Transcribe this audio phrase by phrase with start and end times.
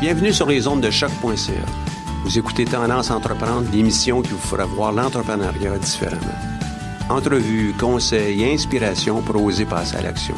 [0.00, 1.52] Bienvenue sur les ondes de choc.ca.
[2.24, 6.38] Vous écoutez Tendance Entreprendre, l'émission qui vous fera voir l'entrepreneuriat différemment.
[7.10, 10.34] Entrevues, conseils et inspirations pour oser passer à l'action.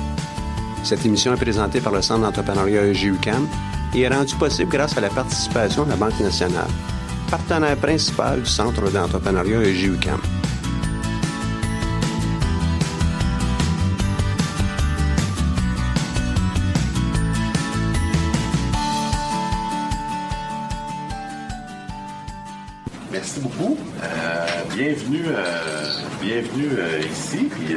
[0.82, 3.46] Cette émission est présentée par le Centre d'entrepreneuriat EGUCAM
[3.94, 6.66] et est rendue possible grâce à la participation de la Banque nationale,
[7.30, 10.20] partenaire principal du Centre d'entrepreneuriat EGUCAM.
[23.22, 23.78] Merci beaucoup.
[24.02, 27.48] Euh, bienvenue, euh, bienvenue euh, ici.
[27.48, 27.76] Puis,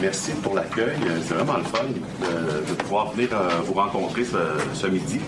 [0.00, 0.96] merci pour l'accueil.
[1.22, 3.28] C'est vraiment le fun de, pouvoir venir
[3.64, 4.36] vous rencontrer ce,
[4.74, 5.20] ce midi.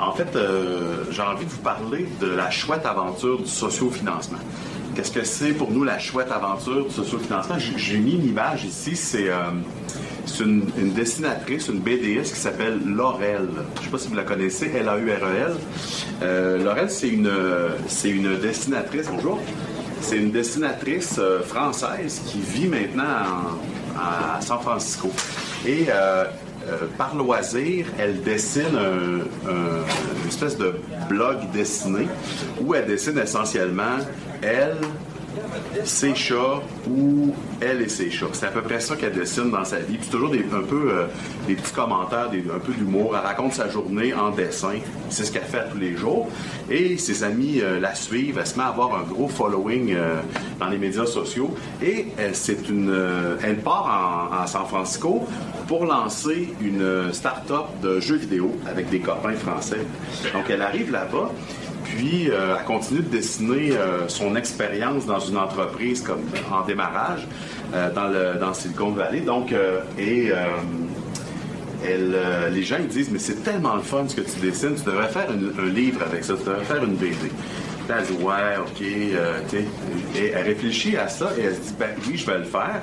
[0.00, 0.36] En fait,
[1.12, 4.40] j'ai envie de vous parler de la chouette aventure du sociofinancement.
[4.96, 7.58] Qu'est-ce que c'est pour nous la chouette aventure du sociofinancement?
[7.60, 8.96] J'ai mis une image ici.
[8.96, 9.30] C'est
[10.26, 13.48] c'est une, dessinatrice, une BDS qui s'appelle Laurel.
[13.76, 15.54] Je ne sais pas si vous la connaissez, L-A-U-R-E-L.
[16.22, 17.30] Euh, Laurel, c'est une,
[17.88, 19.06] c'est une dessinatrice.
[19.10, 19.40] Bonjour.
[20.00, 23.02] C'est une dessinatrice euh, française qui vit maintenant
[23.96, 25.10] en- à San Francisco.
[25.66, 26.24] Et euh,
[26.98, 29.82] par loisir, elle dessine un- un-
[30.22, 30.74] une espèce de
[31.08, 32.08] blog dessiné
[32.60, 33.98] où elle dessine essentiellement
[34.42, 34.76] elle,
[35.84, 38.26] ses chats ou elle et ses chats.
[38.32, 39.98] C'est à peu près ça qu'elle dessine dans sa vie.
[39.98, 41.06] Puis toujours un peu euh,
[41.46, 43.16] des petits commentaires, un peu d'humour.
[43.16, 44.78] Elle raconte sa journée en dessin.
[45.10, 46.28] C'est ce qu'elle fait tous les jours.
[46.70, 48.38] Et ses amis euh, la suivent.
[48.38, 50.20] Elle se met à avoir un gros following euh,
[50.58, 51.54] dans les médias sociaux.
[51.82, 52.94] Et elle, c'est une,
[53.42, 55.26] elle part en, San Francisco
[55.66, 59.80] pour lancer une start-up de jeux vidéo avec des copains français.
[60.32, 61.30] Donc elle arrive là-bas.
[61.88, 66.20] Puis, euh, elle continue de dessiner euh, son expérience dans une entreprise comme
[66.52, 67.26] en démarrage
[67.74, 69.20] euh, dans, le, dans Silicon Valley.
[69.20, 70.34] Donc, euh, et euh,
[71.84, 74.74] elle, euh, les gens ils disent Mais c'est tellement le fun ce que tu dessines,
[74.74, 77.14] tu devrais faire un livre avec ça, tu devrais faire une BD.
[77.88, 78.82] Elle dit Ouais, ok.
[78.82, 79.38] euh,
[80.16, 82.82] et elle réfléchit à ça et elle se dit Ben oui, je vais le faire.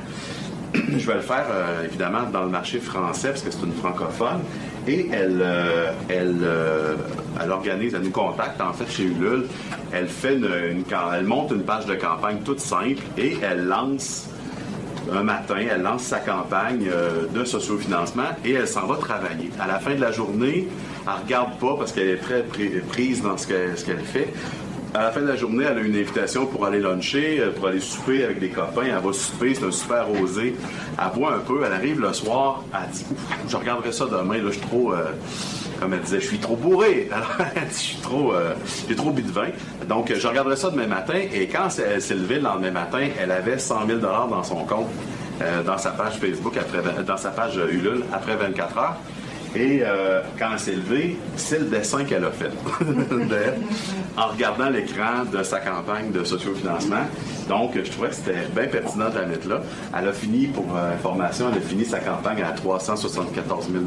[0.74, 4.40] je vais le faire euh, évidemment dans le marché français parce que c'est une francophone.
[4.88, 6.96] Et elle, euh, elle, euh,
[7.42, 9.46] elle organise, elle nous contacte en fait chez Ulule.
[9.92, 10.84] Elle fait une,
[11.14, 14.28] elle monte une page de campagne toute simple et elle lance
[15.14, 19.50] un matin, elle lance sa campagne euh, de sociofinancement et elle s'en va travailler.
[19.60, 20.68] À la fin de la journée,
[21.06, 24.34] elle regarde pas parce qu'elle est très pri- prise dans ce qu'elle fait.
[24.96, 27.68] À la fin de la journée, elle a une invitation pour aller luncher, euh, pour
[27.68, 28.84] aller souper avec des copains.
[28.86, 30.56] Elle va souper, c'est un super rosé.
[31.00, 33.06] Elle boit un peu, elle arrive le soir, elle dit
[33.50, 34.94] je regarderai ça demain, là, je suis trop.
[34.94, 35.06] euh,
[35.80, 37.10] comme elle disait, je suis trop bourré.
[37.12, 38.54] Alors, elle dit, je suis trop, euh,
[38.88, 39.48] j'ai trop bu de vin.
[39.90, 41.20] Donc, je regarderai ça demain matin.
[41.34, 44.88] Et quand elle s'est levée le lendemain matin, elle avait 100 000 dans son compte,
[45.42, 48.98] euh, dans sa page Facebook, après, dans sa page Ulule, après 24 heures.
[49.56, 52.50] Et euh, quand elle s'est levée, c'est le dessin qu'elle a fait
[54.18, 57.06] en regardant l'écran de sa campagne de sociofinancement.
[57.48, 59.62] Donc, je trouvais que c'était bien pertinent de la mettre là.
[59.98, 63.84] Elle a fini, pour euh, information, elle a fini sa campagne à 374 000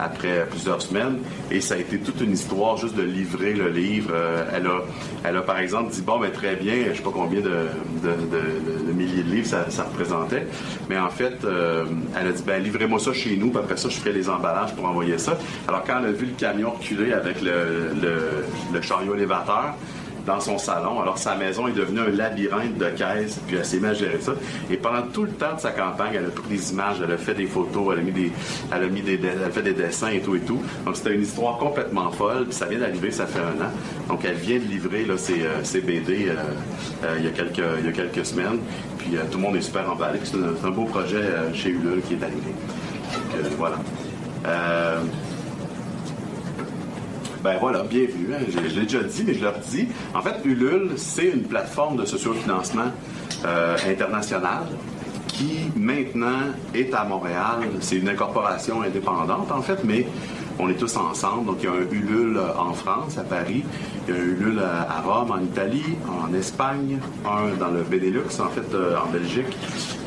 [0.00, 1.18] après plusieurs semaines.
[1.50, 4.10] Et ça a été toute une histoire juste de livrer le livre.
[4.12, 4.82] Euh, elle, a,
[5.24, 9.22] elle a, par exemple, dit, bon, ben, très bien, je sais pas combien de, milliers
[9.22, 10.46] de livres ça, représentait.
[10.88, 11.84] Mais en fait, euh,
[12.18, 14.74] elle a dit, ben, livrez-moi ça chez nous, puis après ça, je ferai les emballages
[14.74, 15.38] pour envoyer ça.
[15.68, 19.74] Alors, quand elle a vu le camion reculer avec le chariot élévateur,
[20.26, 21.00] dans son salon.
[21.00, 24.32] Alors sa maison est devenue un labyrinthe de caisses, puis elle s'est à gérer ça.
[24.70, 27.16] Et pendant tout le temps de sa campagne, elle a pris des images, elle a
[27.16, 28.32] fait des photos, elle a mis des,
[28.74, 30.60] elle a mis des, elle a fait des dessins et tout et tout.
[30.84, 32.44] Donc c'était une histoire complètement folle.
[32.44, 33.70] Puis ça vient d'arriver, ça fait un an.
[34.08, 36.34] Donc elle vient de livrer là, ses, euh, BD euh,
[37.04, 38.58] euh, il, y a quelques, il y a quelques semaines.
[38.98, 40.18] Puis tout le monde est super emballé.
[40.24, 41.22] C'est un, un beau projet
[41.54, 42.54] chez Ulule qui est arrivé.
[43.42, 43.76] Donc, voilà.
[47.40, 48.34] Euh, ben voilà, bienvenue.
[48.34, 48.44] hein.
[48.48, 49.88] Je, l'ai déjà dit, mais je le redis.
[50.14, 52.90] En fait, Ulule, c'est une plateforme de sociofinancement
[53.44, 54.64] euh, international
[55.28, 56.40] qui maintenant
[56.74, 57.60] est à Montréal.
[57.80, 60.06] C'est une incorporation indépendante, en fait, mais
[60.58, 61.46] on est tous ensemble.
[61.46, 63.64] Donc, il y a un Ulule euh, en France, à Paris.
[64.08, 67.82] Il y a un Ulule à, à Rome, en Italie, en Espagne, un dans le
[67.82, 69.56] Benelux, en fait, euh, en Belgique.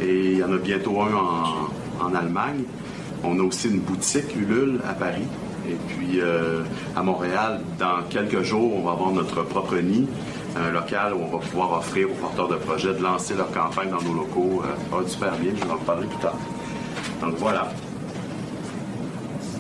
[0.02, 2.64] Et il y en a bientôt un en, en Allemagne.
[3.24, 5.26] On a aussi une boutique Ulule à Paris.
[5.70, 6.64] Et puis euh,
[6.96, 10.08] à Montréal, dans quelques jours, on va avoir notre propre nid,
[10.56, 13.90] un local où on va pouvoir offrir aux porteurs de projets de lancer leur campagne
[13.90, 14.62] dans nos locaux.
[14.64, 16.38] Euh, ça va super bien, je vais en reparler plus tard.
[17.22, 17.72] Donc voilà.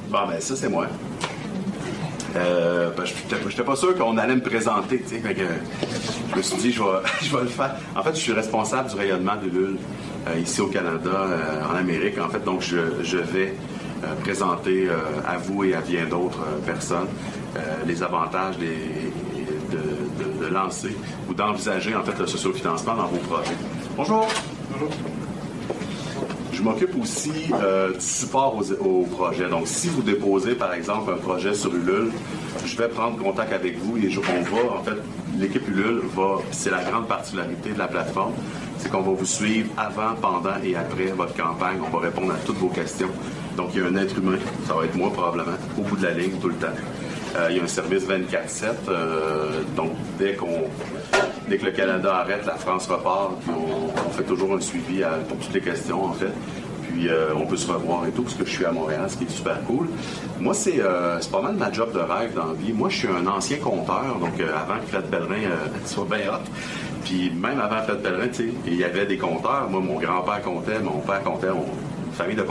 [0.09, 0.87] Bon, ben ça, c'est moi.
[2.35, 6.81] Euh, je n'étais pas sûr qu'on allait me présenter, que je me suis dit, je
[6.81, 6.87] vais,
[7.21, 7.75] je vais le faire.
[7.95, 9.77] En fait, je suis responsable du rayonnement de l'UL
[10.27, 12.77] euh, ici au Canada, euh, en Amérique, en fait, donc je,
[13.17, 13.53] vais euh,
[14.23, 14.95] présenter euh,
[15.27, 17.07] à vous et à bien d'autres euh, personnes
[17.55, 18.77] euh, les avantages des,
[19.71, 19.77] de,
[20.23, 20.95] de- de lancer
[21.29, 23.55] ou d'envisager, en fait, le sociofinancement dans vos projets.
[23.95, 24.27] Bonjour!
[24.71, 24.89] Bonjour!
[26.51, 29.49] Je m'occupe aussi euh, du support aux, aux projets.
[29.49, 32.11] Donc, si vous déposez, par exemple, un projet sur Ulule,
[32.65, 34.95] je vais prendre contact avec vous et je- on va, en fait,
[35.37, 38.33] l'équipe Ulule va, c'est la grande particularité de la plateforme,
[38.77, 41.77] c'est qu'on va vous suivre avant, pendant et après votre campagne.
[41.85, 43.09] On va répondre à toutes vos questions.
[43.57, 46.03] Donc, il y a un être humain, ça va être moi probablement, au bout de
[46.03, 46.67] la ligne tout le temps.
[47.35, 50.63] Euh, il y a un service 24-7, euh, donc dès qu'on
[51.49, 55.17] dès que le Canada arrête, la France repart, puis on, fait toujours un suivi à-
[55.27, 56.31] pour toutes les questions en fait.
[56.91, 59.17] Puis euh, on peut se revoir et tout, parce que je suis à Montréal, ce
[59.17, 59.87] qui est super cool.
[60.39, 60.79] Moi, c'est
[61.31, 62.71] pas mal ma job de rêve dans la vie.
[62.71, 65.49] Moi, je suis un ancien compteur, donc avant que Fred Pellerin
[65.85, 66.43] soit bien hot.
[67.03, 68.27] Puis même avant Fred Pellerin,
[68.67, 69.67] il y avait des compteurs.
[69.71, 71.65] Moi, mon grand-père comptait, mon père comptait, on-
[72.13, 72.41] famille de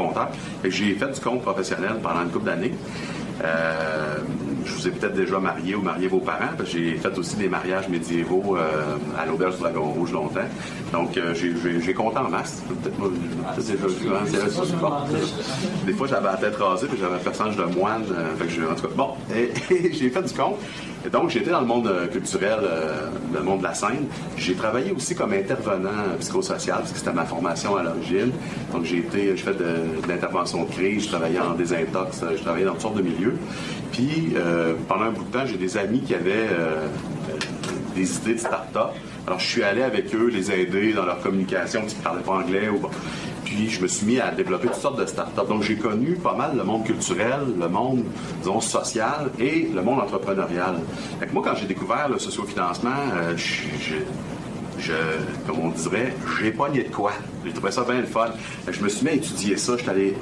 [0.70, 2.74] que j'ai fait du compte professionnel pendant une couple d'années.
[3.44, 4.18] Euh,
[4.64, 7.34] je vous ai peut-être déjà marié ou marié vos parents, parce que j'ai fait aussi
[7.36, 10.40] des mariages médiévaux euh, à l'Auberge du Dragon Rouge longtemps.
[10.92, 11.54] Donc, euh, j'ai-
[11.94, 12.62] compté en masse.
[12.70, 15.86] Hein, c'est.
[15.86, 18.04] Des fois, j'avais la tête rasée, puis j'avais un personnage de moine.
[18.12, 18.34] euh,
[18.70, 20.58] en tout cas, bon, j'ai fait du compte.
[21.04, 24.06] Et donc, j'étais dans le monde euh, culturel, euh, le monde de la scène.
[24.36, 25.90] J'ai travaillé aussi comme intervenant
[26.20, 28.30] psychosocial, parce que c'était ma formation à l'origine.
[28.72, 32.42] Donc, j'ai été, je fais de, l'intervention de crise, je travaillais en désintox, euh, je
[32.42, 33.36] travaillais dans toutes sortes de milieux.
[33.90, 36.86] Puis, euh, pendant un bout de temps, j'ai des amis qui avaient euh,
[37.94, 38.90] des idées de start-up.
[39.26, 42.32] Alors, je suis allé avec eux les aider dans leur communication, qui ne parlaient pas
[42.32, 42.68] anglais.
[42.68, 42.90] Ou bon.
[43.54, 45.46] Puis, je me suis mis à développer toutes sortes de start-up.
[45.46, 48.02] Donc, j'ai connu pas mal le monde culturel, le monde,
[48.38, 50.76] disons, social et le monde entrepreneurial.
[51.20, 53.36] Fait que moi, quand j'ai découvert le sociofinancement, euh,
[55.46, 57.12] comme on dirait, j'ai pogné de quoi.
[57.44, 58.30] J'ai trouvé ça bien le fun.
[58.66, 59.74] Je me suis mis à étudier ça.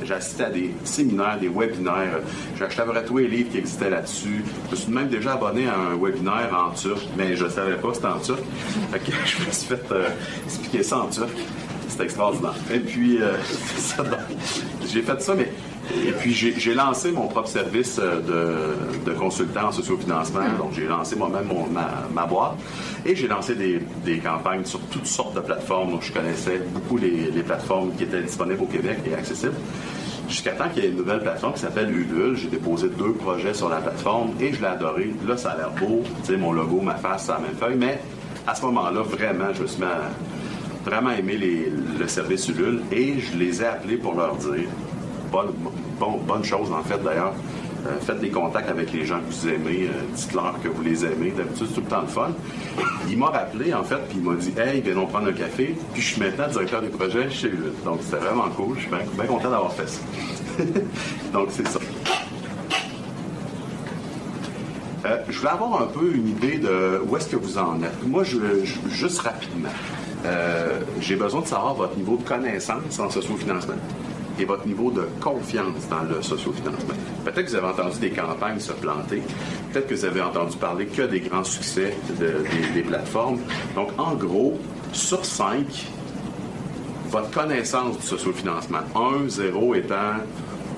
[0.02, 2.18] J'ai assisté à des séminaires, des webinaires.
[2.58, 4.44] J'ai acheté à tous les livres qui existaient là-dessus.
[4.66, 7.76] Je me suis même déjà abonné à un webinaire en turc, mais je ne savais
[7.76, 8.42] pas que c'était en turc.
[8.90, 10.08] Fait que je me suis fait euh,
[10.46, 11.36] expliquer ça en turc.
[12.00, 12.54] C'était extraordinaire.
[12.72, 13.32] Et puis, euh,
[13.76, 14.02] ça,
[14.90, 15.50] j'ai fait ça, mais
[16.06, 18.20] et puis, j'ai lancé mon propre service euh,
[19.04, 20.44] de, de consultant en sociofinancement.
[20.56, 22.52] Donc, j'ai lancé moi-même ma, ma boîte.
[23.04, 25.90] Et j'ai lancé des, des campagnes sur toutes sortes de plateformes.
[25.90, 29.56] Donc, je connaissais beaucoup les, les plateformes qui étaient disponibles au Québec et accessibles.
[30.28, 32.36] Jusqu'à temps qu'il y ait une nouvelle plateforme qui s'appelle Ulule.
[32.36, 35.12] J'ai déposé deux projets sur la plateforme et je l'ai adoré.
[35.26, 36.02] Là, ça a l'air beau.
[36.22, 37.76] Tu sais, mon logo, ma face, c'est la même feuille.
[37.76, 38.00] Mais
[38.46, 40.08] à ce moment-là, vraiment, je me suis mis à
[40.84, 41.38] vraiment aimé
[41.98, 44.68] le service Ulule et je les ai appelés pour leur dire
[45.30, 45.48] bonne,
[45.98, 47.34] bon- bonne chose en fait d'ailleurs.
[47.86, 51.02] Euh, faites des contacts avec les gens que vous aimez, euh, dites-leur que vous les
[51.02, 51.30] aimez.
[51.34, 52.28] D'habitude, c'est tout le temps le fun.
[53.08, 55.74] Il m'a rappelé en fait, puis il m'a dit Hey, viens prendre un café.
[55.94, 57.72] Puis je suis maintenant directeur des projets chez Ulule.
[57.84, 58.76] Donc c'était vraiment cool.
[58.76, 60.00] Je suis bien, content d'avoir fait ça.
[61.32, 61.78] Donc c'est ça.
[65.06, 68.06] Euh, je voulais avoir un peu une idée de où est-ce que vous en êtes.
[68.06, 69.70] Moi, je- juste rapidement,
[70.26, 73.74] euh, j'ai besoin de savoir votre niveau de connaissance en sociofinancement
[74.38, 76.94] et votre niveau de confiance dans le sociofinancement.
[77.24, 79.22] Peut-être que vous avez entendu des campagnes se planter.
[79.72, 83.38] Peut-être que vous avez entendu parler que des grands succès de- des, des plateformes.
[83.74, 84.58] Donc, en gros,
[84.92, 85.66] sur 5,
[87.10, 90.14] votre connaissance du sociofinancement, 1, 0 étant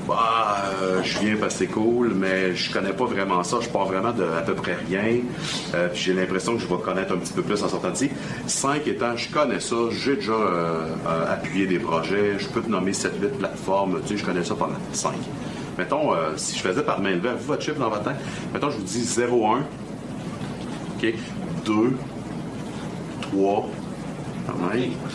[0.07, 3.59] bah, euh, je viens parce que c'est cool, mais je connais pas vraiment ça.
[3.61, 5.21] Je pars vraiment de à peu près rien.
[5.75, 8.11] Euh, j'ai l'impression que je vais connaître un petit peu plus en sortant d'ici.
[8.47, 9.77] 5 étant, je connais ça.
[9.91, 12.39] J'ai déjà euh, appuyé des projets.
[12.39, 14.01] Je peux te nommer 7-8 plateformes.
[14.03, 15.13] Tu sais, je connais ça pendant 5.
[15.79, 18.17] Mettons, si je faisais par main levée, avez-vous votre chiffre dans votre tête?
[18.53, 19.61] Mettons, je vous dis 0-1.
[20.99, 21.15] OK?
[21.65, 21.97] 2.
[23.23, 23.69] 3.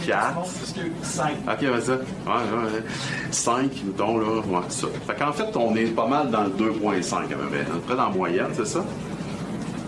[0.06, 0.38] 4.
[0.40, 1.68] Ok, vas-y.
[1.70, 2.84] Ouais, ouais, ouais.
[3.32, 4.28] 5, mettons, là.
[4.28, 4.88] Ouais, ça.
[5.06, 7.62] Fait qu'en fait, on est pas mal dans le 2.5 à peu près.
[7.62, 8.84] À près dans la moyenne, c'est ça?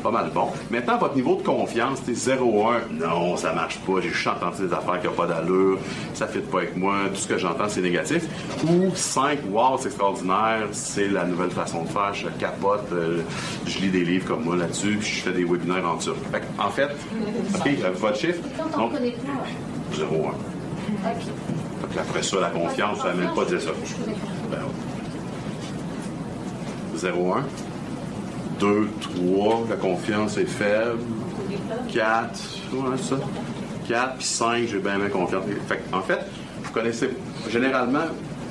[0.03, 0.47] Pas mal bon.
[0.71, 2.89] Maintenant, votre niveau de confiance, c'est 0,1.
[2.91, 3.93] Non, ça marche pas.
[4.01, 5.77] J'ai juste entendu des affaires qui n'ont pas d'allure.
[6.13, 6.95] Ça ne fit pas avec moi.
[7.09, 8.23] Tout ce que j'entends, c'est négatif.
[8.65, 10.67] Ou 5, wow, c'est extraordinaire.
[10.71, 12.13] C'est la nouvelle façon de faire.
[12.13, 12.85] Je capote.
[12.93, 13.21] euh,
[13.65, 14.97] je lis des livres comme moi là-dessus.
[14.99, 16.17] Puis je fais des webinaires en turc.
[16.31, 16.89] Fait en fait,
[17.55, 18.39] OK, euh, votre chiffre?
[18.57, 20.05] Quand on Donc, ne connaît pas, 0,1.
[20.15, 20.33] ok.
[21.81, 23.71] Fait que après ça, la confiance, ça ne même pas dire ça.
[24.49, 24.57] Ben,
[26.95, 27.43] 0, 1.
[28.59, 30.99] 2, 3, la confiance est faible.
[31.93, 32.39] 4,
[32.73, 33.15] ouais, ça?
[33.87, 35.43] 4, puis 5, j'ai bien, bien confiance.
[35.67, 36.19] Fait en fait,
[36.63, 37.09] vous connaissez
[37.49, 38.05] généralement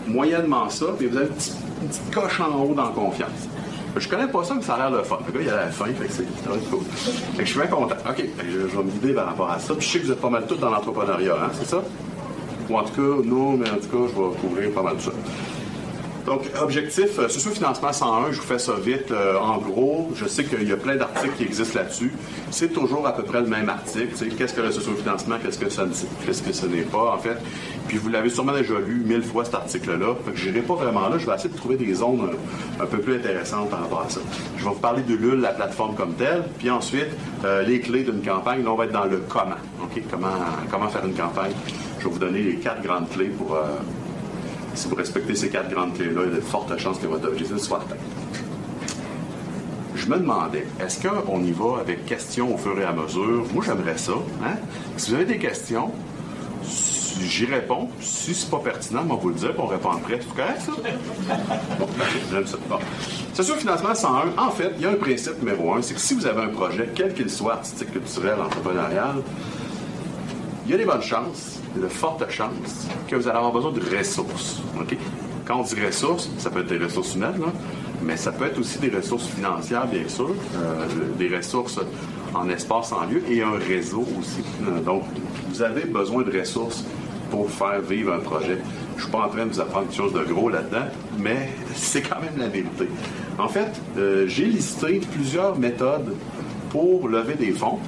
[0.07, 3.49] moyennement ça, puis vous avez une petite, coche en haut dans la confiance.
[3.97, 5.19] Je connais pas ça, mais ça a l'air le fun.
[5.27, 6.81] Le gars, il a la fin, fait que c'est cool.
[6.83, 7.97] Fait que je suis bien content.
[8.09, 9.75] OK, je, je vais me par rapport à ça.
[9.75, 11.83] Puis je sais que vous êtes pas mal tous dans l'entrepreneuriat, hein, c'est ça?
[12.69, 15.03] Ou en tout cas, non, mais en tout cas, je vais couvrir pas mal de
[15.03, 15.11] ça.
[16.29, 19.11] Donc, objectif, euh, socio-financement 101, je vous fais ça vite.
[19.13, 22.13] Euh, en gros, je sais qu'il y a plein d'articles qui existent là-dessus.
[22.51, 24.15] C'est toujours à peu près le même article.
[24.37, 25.87] Qu'est-ce que le socio-financement, qu'est-ce que ça
[26.27, 27.39] qu'est-ce que ce n'est pas, en fait.
[27.87, 30.17] Puis vous l'avez sûrement déjà lu mille fois, cet article-là.
[30.35, 31.17] Je n'irai pas vraiment là.
[31.17, 34.11] Je vais essayer de trouver des zones euh, un peu plus intéressantes par rapport à
[34.11, 34.21] ça.
[34.59, 36.45] Je vais vous parler de l'UL, la plateforme comme telle.
[36.59, 37.09] Puis ensuite,
[37.47, 38.63] euh, les clés d'une campagne.
[38.65, 39.57] Là, on va être dans le comment.
[39.83, 40.03] OK?
[40.11, 40.29] Comment,
[40.71, 41.53] comment faire une campagne.
[42.01, 43.57] Je vais vous donner les quatre grandes clés pour...
[44.79, 47.27] si vous respectez ces quatre grandes clés-là, il y a de fortes chances que votre
[47.29, 47.97] objectif soit atteint.
[49.97, 53.45] Je me demandais, est-ce qu'on y va avec questions au fur et à mesure?
[53.53, 54.13] Moi, j'aimerais ça.
[54.45, 54.55] Hein?
[54.97, 55.91] Si vous avez des questions,
[57.21, 57.89] j'y réponds.
[58.01, 60.21] Si c'est pas pertinent, moi, vous le dire, on répond après.
[60.21, 60.73] C'est correct, ça?
[62.31, 62.57] J'aime ça.
[62.69, 62.79] Bon.
[63.35, 66.27] Socio-financement 101, en fait, il y a un principe numéro un, c'est que si vous
[66.27, 69.17] avez un projet, quel qu'il soit, artistique, culturel, entrepreneurial,
[70.67, 73.81] il y a des bonnes chances, de fortes chances, que vous allez avoir besoin de
[73.97, 74.63] ressources.
[75.47, 77.41] Quand on dit ressources, ça peut être des ressources humaines,
[78.03, 80.87] mais ça peut être aussi des ressources financières, bien sûr, euh,
[81.19, 81.81] des ressources
[82.35, 84.45] en espace, en lieu, et un réseau aussi.
[84.85, 85.05] Donc,
[85.49, 86.85] vous avez besoin de ressources
[87.31, 88.59] pour faire vivre un projet.
[88.97, 90.87] Je suis pas en train de vous apprendre quelque chose de gros là-dedans,
[91.19, 92.89] mais c'est quand même la vérité.
[93.39, 96.15] En fait, euh, j'ai listé plusieurs méthodes
[96.71, 97.79] pour lever des fonds.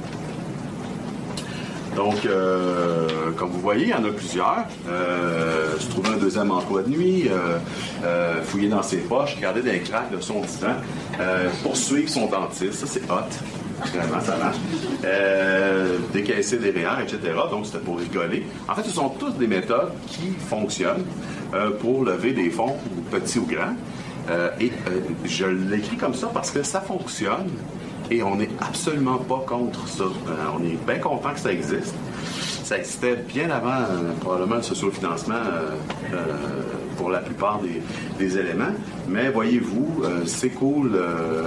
[1.97, 4.65] Donc, euh, comme vous voyez, il y en a plusieurs.
[4.89, 7.59] Euh, se trouver un deuxième emploi de nuit, euh,
[8.05, 10.75] euh, fouiller dans ses poches, regarder des craques de son divan,
[11.21, 13.29] euh, poursuivre son dentiste, ça c'est hot.
[13.95, 14.57] Vraiment, ça marche.
[15.05, 17.19] Euh, décaisser des REER, etc.
[17.51, 18.45] Donc, c'était pour rigoler.
[18.69, 21.05] En fait, ce sont toutes des méthodes qui fonctionnent
[21.55, 22.77] euh, pour lever des fonds,
[23.11, 23.75] petits ou grands.
[24.29, 27.49] Euh, et euh, je l'écris comme ça parce que ça fonctionne
[28.11, 30.05] et on n'est absolument pas contre ça.
[30.05, 31.95] Euh, on est bien content que ça existe.
[32.65, 36.23] Ça existait bien avant, euh, probablement, le socio-financement euh,
[36.97, 37.61] pour la plupart
[38.19, 38.75] des, éléments.
[39.09, 41.01] Mais voyez-vous, c'est cool.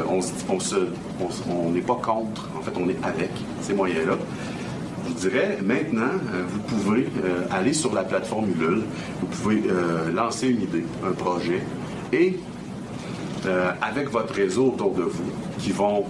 [0.10, 0.76] on se-
[1.50, 2.50] on n'est pas contre.
[2.58, 3.30] En fait, on est avec
[3.62, 4.16] ces moyens-là.
[5.06, 6.12] Je vous dirais, maintenant,
[6.48, 7.08] vous pouvez
[7.52, 8.82] aller sur la plateforme Ulule,
[9.22, 9.64] vous pouvez
[10.14, 11.62] lancer une idée, un projet,
[12.12, 12.40] et
[13.82, 16.06] avec votre réseau autour de vous, qui vont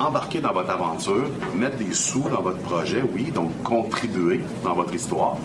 [0.00, 4.94] embarquer dans votre aventure, mettre des sous dans votre projet, oui, donc contribuer dans votre
[4.94, 5.36] histoire,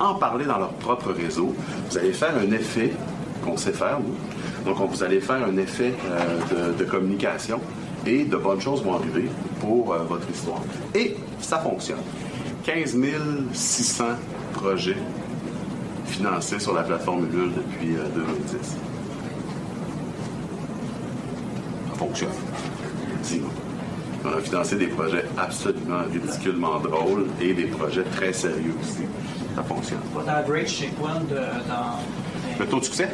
[0.00, 1.54] en parler dans leur propre réseau.
[1.90, 2.92] Vous allez faire un effet
[3.44, 4.14] qu'on sait faire, nous.
[4.64, 5.94] Donc, on- vous allez faire un effet
[6.52, 7.60] euh, de, communication
[8.06, 9.28] et de bonnes choses vont arriver
[9.60, 10.60] pour euh, votre histoire.
[10.94, 11.98] Et ça fonctionne.
[12.64, 12.96] 15
[13.52, 14.04] 600
[14.52, 14.96] projets
[16.06, 18.76] financés sur la plateforme Ulule depuis euh, 2010.
[21.88, 22.28] Ça fonctionne.
[23.24, 23.50] Dis-moi.
[24.24, 29.04] On a financé des projets absolument ridiculement drôles et des projets très sérieux aussi.
[29.54, 30.00] Ça fonctionne.
[30.12, 31.98] Votre average, c'est quoi de, dans.
[32.58, 33.08] Le taux de succès?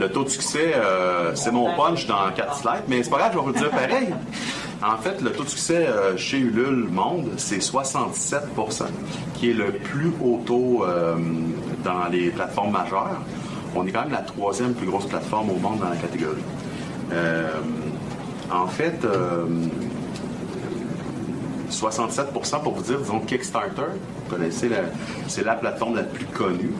[0.00, 3.32] Le taux de succès, euh, c'est mon punch dans 4 slides, mais c'est pas grave,
[3.32, 4.08] je vais vous le dire pareil.
[4.82, 8.84] En fait, le taux de succès euh, chez Ulule Monde, c'est 67%
[9.34, 11.16] qui est le plus haut taux euh,
[11.84, 13.20] dans les plateformes majeures.
[13.76, 16.42] On est quand même la troisième plus grosse plateforme au monde dans la catégorie.
[18.50, 19.06] En fait,
[21.70, 24.70] 67% pour vous dire, disons Kickstarter, vous connaissez,
[25.26, 26.72] c'est la plateforme la plus connue.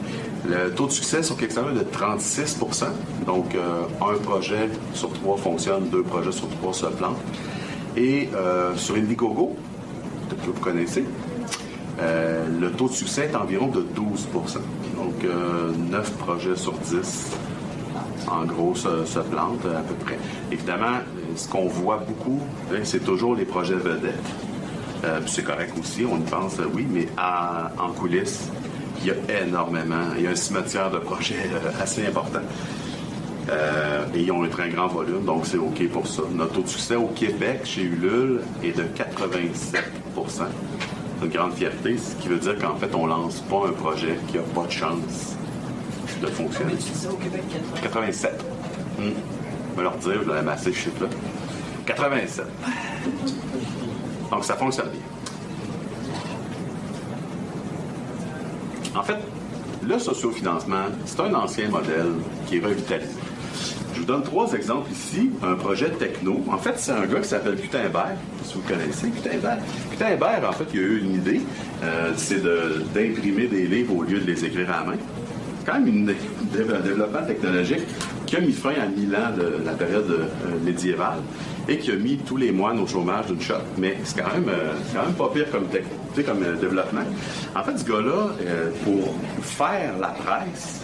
[0.47, 2.85] Le taux de succès sur Kickstarter est de 36%
[3.25, 7.17] Donc, euh, un projet sur trois fonctionne, deux projets sur trois se plantent.
[7.97, 9.55] Et euh, sur Indiegogo,
[10.29, 11.05] que vous connaissez,
[12.01, 14.59] euh, le taux de succès est environ de 12%
[14.95, 15.25] Donc,
[15.91, 17.31] 9 projets sur 10,
[18.27, 20.17] en gros, se, se, plantent à peu près.
[20.51, 20.99] Évidemment,
[21.35, 22.39] ce qu'on voit beaucoup,
[22.71, 24.48] hein, c'est toujours les projets vedettes.
[25.25, 28.49] C'est correct aussi, on y pense, oui, mais en coulisses,
[29.01, 30.13] il y a énormément.
[30.17, 32.41] Il y a un cimetière de projets euh, assez important.
[33.49, 36.21] Euh, et ils ont un très grand volume, donc c'est OK pour ça.
[36.31, 39.53] Notre taux de succès au Québec, chez Ulule, est de 87%
[40.27, 44.19] C'est une grande fierté, ce qui veut dire qu'en fait, on lance pas un projet
[44.27, 45.35] qui n'a pas de chance
[46.21, 46.73] de fonctionner.
[47.09, 47.43] au Québec,
[47.81, 48.45] 87.
[48.99, 49.05] Hum.
[49.71, 51.07] Je vais leur dire, je vais amasser ce chiffre-là.
[51.85, 52.45] 87.
[54.31, 55.01] Donc, ça fonctionne bien.
[58.99, 59.17] En fait,
[59.87, 62.13] le sociofinancement, c'est un ancien modèle
[62.47, 63.11] qui est revitalisé.
[63.93, 65.29] Je vous donne trois exemples ici.
[65.43, 66.43] Un projet techno.
[66.49, 69.59] En fait, c'est un gars qui s'appelle Gutenberg, si vous connaissez Gutenberg.
[69.91, 71.41] Gutenberg, en fait, il a eu une idée,
[71.83, 74.97] euh, c'est d'imprimer des livres au lieu de les écrire à la main.
[75.59, 76.15] C'est quand même
[76.73, 77.81] un développement technologique
[78.25, 81.19] qui a mis fin à mille ans de la période euh, médiévale
[81.69, 83.53] et qui a mis tous les moines au chômage d'une shot.
[83.77, 85.67] Mais c'est quand, même, euh, quand même pas pire comme,
[86.25, 87.03] comme euh, développement.
[87.55, 90.81] En fait, ce gars-là, euh, pour faire la presse,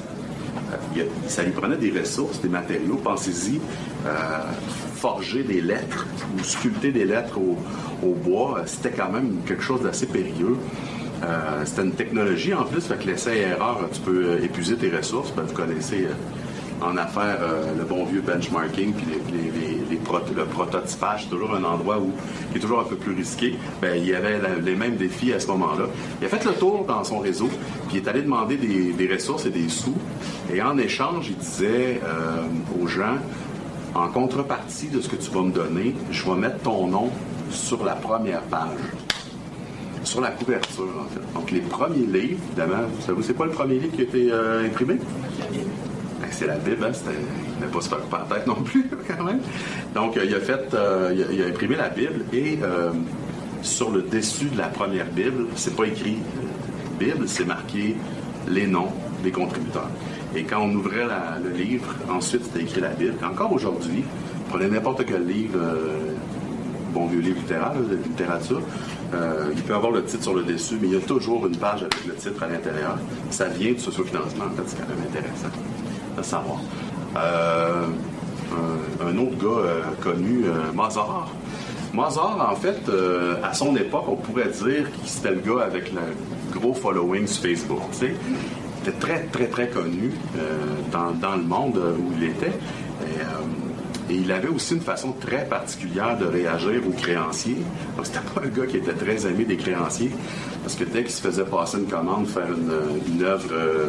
[1.28, 3.00] ça lui prenait des ressources, des matériaux.
[3.04, 3.60] Pensez-y,
[4.96, 10.06] forger des lettres ou sculpter des lettres au, bois, c'était quand même quelque chose d'assez
[10.06, 10.58] périlleux.
[11.66, 15.32] c'était une technologie en plus, fait que l'essai et erreur, tu peux épuiser tes ressources.
[15.36, 16.08] Ben, vous connaissez
[16.82, 17.40] en affaires
[17.78, 19.85] le bon vieux benchmarking puis les
[20.36, 22.12] le prototypage, c'est toujours un endroit où,
[22.52, 23.56] qui est toujours un peu plus risqué.
[23.82, 25.86] Ben, il y avait les mêmes défis à ce moment-là.
[26.22, 27.50] Il a fait le tour dans son réseau,
[27.88, 29.96] puis il est allé demander des, ressources et des sous.
[30.54, 33.18] Et en échange, il disait euh, aux gens,
[33.94, 37.10] en contrepartie de ce que tu vas me donner, je vais mettre ton nom
[37.50, 38.80] sur la première page
[40.04, 41.34] sur la couverture, en fait.
[41.34, 44.66] Donc, les premiers livres, évidemment, vous c'est pas le premier livre qui a été euh,
[44.66, 45.00] imprimé?
[46.20, 46.92] Ben, c'est la Bible, hein?
[47.58, 49.40] il n'a pas se faire par tête non plus, quand même.
[49.94, 52.92] Donc, il a fait, euh, il, a, imprimé la Bible et euh,
[53.62, 56.18] sur le dessus de la première Bible, c'est pas écrit
[57.00, 57.96] Bible, c'est marqué
[58.48, 58.90] les noms
[59.24, 59.90] des contributeurs.
[60.36, 61.06] Et quand on ouvrait
[61.44, 63.16] le livre, ensuite c'était écrit la Bible.
[63.24, 64.04] Encore aujourd'hui,
[64.50, 66.14] prenez n'importe quel livre, euh,
[66.94, 68.62] bon vieux livre littéraire, de littérature,
[69.56, 71.84] il peut avoir le titre sur le dessus, mais il y a toujours une page
[71.84, 72.98] avec le titre à l'intérieur.
[73.30, 75.48] Ça vient du sociofinancement, en fait, c'est quand même intéressant
[76.18, 76.60] de savoir.
[77.18, 77.86] Euh,
[79.02, 81.30] un, autre gars euh, connu, euh, Mozart.
[81.94, 82.82] Mozart, en fait,
[83.42, 86.02] à son époque, on pourrait dire qu'il c'était le gars avec le
[86.60, 87.80] gros following sur Facebook.
[88.02, 88.10] Il
[88.82, 90.12] était très, très, très connu
[90.92, 92.52] dans, le monde où il était.
[94.10, 97.58] Et il avait aussi une façon très particulière de réagir aux créanciers.
[97.98, 100.12] Donc, c'était pas un gars qui était très aimé des créanciers,
[100.62, 103.88] parce que dès qu'il se faisait passer une commande, faire une, œuvre euh,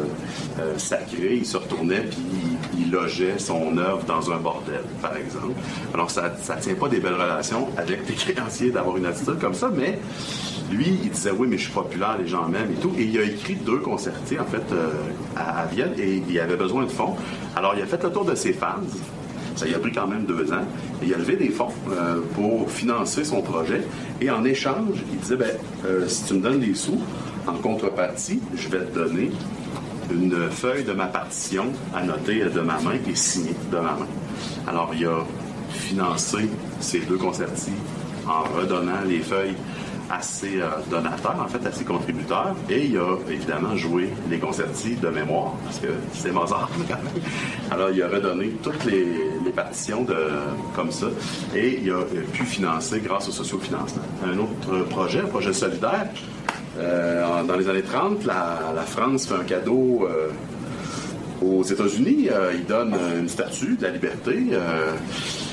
[0.59, 2.19] euh, sacrée, il se retournait puis
[2.79, 5.53] il, logeait son œuvre dans un bordel, par exemple.
[5.93, 9.53] Alors, ça ne tient pas des belles relations avec des créanciers d'avoir une attitude comme
[9.53, 9.99] ça, mais
[10.71, 12.91] lui, il disait oui, mais je suis populaire, les gens m'aiment et tout.
[12.97, 14.89] Et il a écrit deux concertés, en fait, euh,
[15.35, 17.15] à, à, Vienne, et il avait besoin de fonds.
[17.55, 18.81] Alors, il a fait le tour de ses fans.
[19.57, 20.65] Ça y a pris quand même deux ans.
[21.01, 23.81] Il a levé des fonds euh, pour financer son projet.
[24.21, 25.51] Et en échange, il disait, ben,
[25.85, 27.01] euh, si tu me donnes des sous,
[27.47, 29.31] en contrepartie, je vais te donner
[30.11, 31.65] une feuille de ma partition
[32.05, 34.07] noter de ma main et signée de ma main.
[34.67, 35.25] Alors, il a
[35.71, 37.71] financé ces deux concertis
[38.27, 39.55] en redonnant les feuilles
[40.09, 42.55] à ses euh, donateurs, en fait, à ses contributeurs.
[42.69, 47.23] Et il a évidemment joué les concertis de mémoire, parce que c'est Mozart quand même.
[47.71, 49.05] Alors, il a redonné toutes les,
[49.55, 50.15] partitions de,
[50.75, 51.07] comme ça.
[51.55, 54.03] Et il a pu financer grâce au sociofinancement.
[54.23, 56.07] Un autre projet, un projet solidaire.
[56.79, 60.29] Euh, dans les années 30, la, France fait un cadeau euh,
[61.41, 62.29] aux États-Unis.
[62.53, 64.37] il donne une statue de la liberté.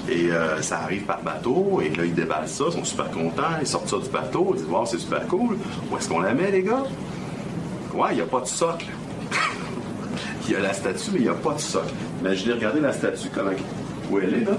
[0.09, 3.57] Et euh, ça arrive par bateau, et là, ils déballent ça, ils sont super contents,
[3.61, 5.57] ils sortent ça du bateau, ils disent Wow, c'est super cool.
[5.91, 6.85] Où est-ce qu'on la met, les gars?
[7.95, 8.87] Ouais, il n'y a pas de socle.
[10.47, 11.95] il y a la statue, mais il n'y a pas de socle.
[12.21, 13.53] Imaginez, regardez la statue, comment,
[14.11, 14.59] où elle est, là.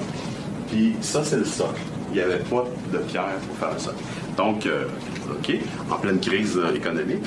[0.68, 1.82] Puis ça, c'est le socle.
[2.10, 4.04] Il n'y avait pas de pierre pour faire le socle.
[4.38, 4.86] Donc, euh,
[5.30, 5.56] OK,
[5.92, 7.24] en pleine crise euh, économique,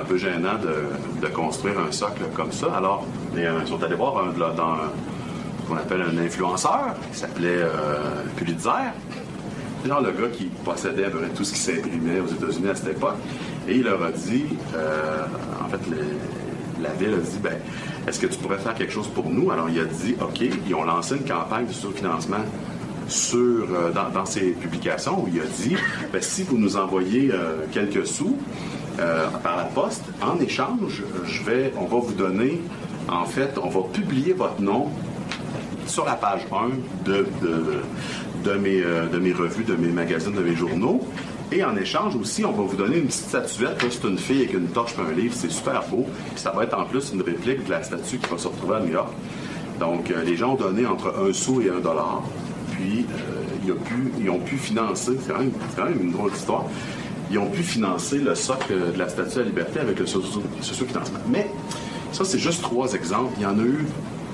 [0.00, 2.66] un peu gênant de, construire un socle comme ça.
[2.76, 4.76] Alors, ils sont allés voir dans
[5.66, 8.92] qu'on appelle un influenceur, qui s'appelait euh, Pulitzer.
[9.86, 13.16] Genre le gars qui possédait tout ce qui s'imprimait aux États-Unis à cette époque.
[13.68, 15.24] Et il leur a dit, euh,
[15.62, 15.80] en fait,
[16.82, 17.54] la ville a dit, ben,
[18.06, 19.50] est-ce que tu pourrais faire quelque chose pour nous?
[19.50, 22.44] Alors, il a dit, OK, ils ont lancé une campagne de sous-financement
[23.08, 25.76] sur, euh, dans, dans, ses publications où il a dit,
[26.12, 28.38] ben, si vous nous envoyez euh, quelques sous
[28.98, 32.60] euh, par la poste, en échange, je vais, on va vous donner,
[33.08, 34.88] en fait, on va publier votre nom
[35.86, 37.26] sur la page 1 de,
[38.56, 41.00] mes, de mes revues, de mes magazines, de mes journaux.
[41.52, 43.84] Et en échange aussi, on va vous donner une petite statuette.
[43.88, 45.34] C'est une fille avec une torche et un livre.
[45.36, 46.06] C'est super beau.
[46.30, 48.76] Puis ça va être en plus une réplique de la statue qui va se retrouver
[48.76, 49.12] à New York.
[49.78, 52.22] Donc, euh, les gens ont donné entre un sou et un dollar.
[52.72, 53.72] Puis, euh,
[54.20, 55.44] ils, ont pu, financer, c'est quand,
[55.76, 56.64] quand, même une drôle d'histoire,
[57.34, 61.18] ils ont pu financer le socle de la statue à la liberté avec le socio-financement.
[61.28, 61.50] Mais
[62.12, 63.32] ça, c'est juste trois exemples.
[63.38, 63.86] Il y en a eu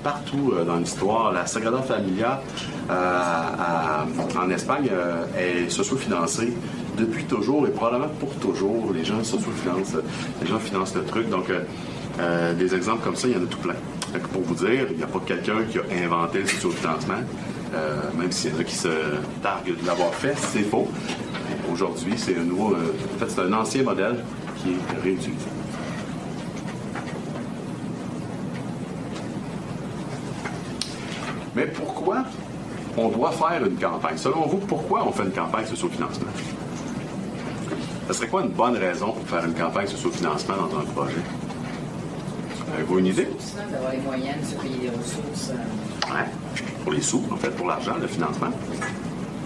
[0.05, 1.33] partout euh, dans l'histoire.
[1.33, 2.43] La Sagrada Familia
[2.91, 4.05] euh,
[4.39, 6.53] en Espagne euh, est socio-financée
[6.99, 8.93] depuis toujours et probablement pour toujours.
[8.93, 9.97] Les gens socio-financent,
[10.43, 11.31] les gens financent le truc.
[11.31, 11.51] Donc,
[12.59, 13.77] des exemples comme ça, il y en a tout plein.
[14.35, 17.23] Pour vous dire, il n'y a pas quelqu'un qui a inventé le socio-financement.
[18.19, 18.89] même s'il y en a qui se
[19.43, 20.87] targuent de l'avoir fait, c'est faux.
[21.73, 22.75] Aujourd'hui, c'est un nouveau.
[22.75, 24.17] en fait, c'est un ancien modèle
[24.57, 25.47] qui est réutilisé.
[31.55, 32.25] Mais pourquoi
[32.97, 34.17] on doit faire une campagne?
[34.17, 36.31] Selon vous, pourquoi on fait une campagne sur le financement?
[38.09, 40.85] Ce serait quoi une bonne raison pour faire une campagne sur le financement dans un
[40.85, 41.21] projet?
[42.75, 43.29] Avez-vous une idée?
[43.71, 45.51] d'avoir les moyens de se payer des ressources.
[45.51, 46.15] Euh...
[46.15, 46.27] Ouais.
[46.83, 48.51] Pour les sous, en fait, pour l'argent, le financement.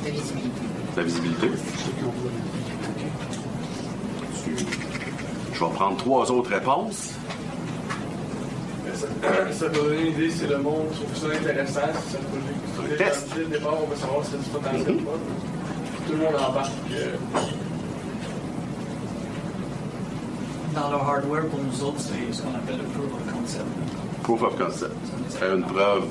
[0.05, 0.74] Visibilité.
[0.97, 1.51] La visibilité.
[5.53, 7.15] Je vais prendre trois autres réponses.
[9.51, 13.29] Ça peut donner une idée si le monde trouve ça intéressant, si ça peut test.
[13.35, 15.19] Dès le départ, on va savoir si c'est du potentiel ou pas.
[16.07, 16.73] Tout le monde embarque.
[16.93, 17.17] Euh...
[20.75, 23.65] Dans le hardware, pour nous autres, c'est ce qu'on appelle le proof of concept.
[24.23, 24.95] Proof of concept.
[25.31, 26.05] Faire une preuve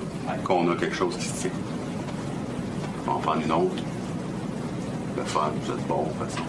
[0.43, 1.51] qu'on a quelque chose qui se tient.
[3.07, 3.83] On va en prendre une autre.
[5.15, 6.43] Le fun, vous êtes bon, de toute façon.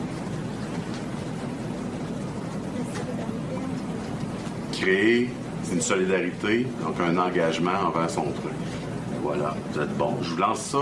[4.72, 5.30] Créer
[5.72, 8.52] une solidarité, donc un engagement envers son truc.
[9.22, 10.16] Voilà, vous êtes bon.
[10.22, 10.78] Je vous lance ça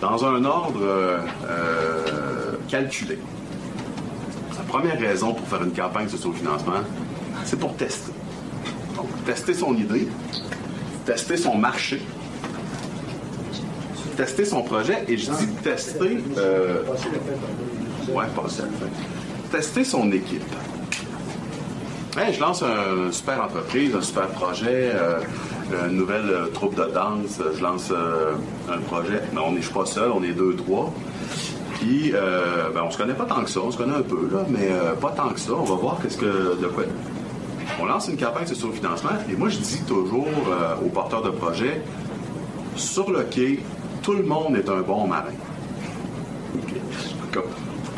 [0.00, 3.18] dans un ordre euh, calculé.
[4.56, 6.80] La première raison pour faire une campagne de financement,
[7.44, 8.12] c'est pour tester.
[8.96, 10.08] Donc, tester son idée,
[11.04, 12.00] tester son marché,
[14.16, 16.18] tester son projet, et je dis tester.
[16.38, 16.82] Euh,
[18.08, 18.64] ouais, fin.
[19.50, 20.42] Tester son équipe.
[22.32, 25.20] Je lance une super entreprise, un super projet, euh,
[25.88, 27.40] une nouvelle euh, troupe de danse.
[27.54, 28.32] Je lance euh,
[28.72, 29.20] un projet.
[29.34, 30.92] Mais on n'est pas seul, on est deux, trois.
[31.74, 33.60] Puis, ben, on se connaît pas tant que ça.
[33.60, 35.52] On se connaît un peu, là, mais pas tant que ça.
[35.52, 36.84] On va voir qu'est-ce que de quoi.
[37.78, 39.10] On lance une campagne sur le financement.
[39.30, 40.26] Et moi, je dis toujours
[40.82, 41.82] aux porteurs de projet,
[42.76, 43.60] sur le quai,
[44.06, 45.32] tout le monde est un bon marin.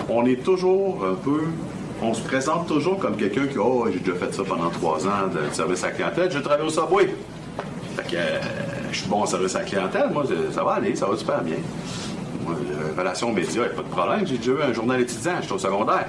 [0.08, 1.42] On est toujours un peu
[2.00, 5.26] on se présente toujours comme quelqu'un qui, oh, j'ai déjà fait ça pendant trois ans
[5.26, 7.12] de service à clientèle, je travaille au Subway.
[7.96, 8.38] Fait que euh,
[8.90, 11.56] je suis bon en service à clientèle, moi, ça va aller, ça va super bien.
[12.46, 14.26] Moi, euh, relations médias, il n'y a pas de problème.
[14.26, 16.06] J'ai déjà eu un journal étudiant, je suis au secondaire.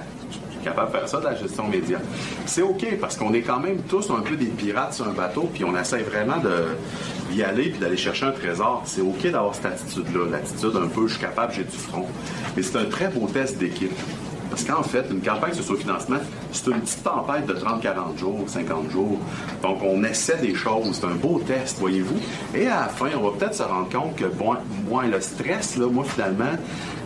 [0.64, 2.00] Capable de faire ça, de la gestion média.
[2.46, 5.50] C'est OK, parce qu'on est quand même tous un peu des pirates sur un bateau,
[5.54, 6.38] puis on essaie vraiment
[7.32, 8.84] d'y aller puis d'aller chercher un trésor.
[8.86, 12.06] C'est OK d'avoir cette attitude-là, l'attitude un peu, je suis capable, j'ai du front.
[12.56, 13.92] Mais c'est un très beau test d'équipe.
[14.60, 16.18] Parce qu'en fait, une campagne sur financement,
[16.52, 19.18] c'est une petite tempête de 30-40 jours, 50 jours.
[19.62, 21.00] Donc, on essaie des choses.
[21.00, 22.20] C'est un beau test, voyez-vous.
[22.54, 24.58] Et à la fin, on va peut-être se rendre compte que, bon,
[25.02, 26.52] le stress, là, moi, finalement,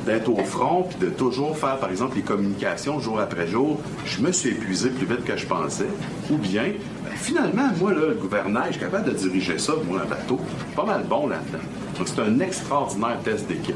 [0.08, 4.20] d'être au front puis de toujours faire, par exemple, les communications jour après jour, je
[4.22, 5.90] me suis épuisé plus vite que je pensais.
[6.32, 6.72] Ou bien,
[7.04, 10.40] ben, finalement, moi, le gouvernail, je suis capable de diriger ça, moi, un bateau.
[10.76, 11.64] Pas mal bon là-dedans.
[12.00, 13.76] Donc, c'est un extraordinaire test d'équipe.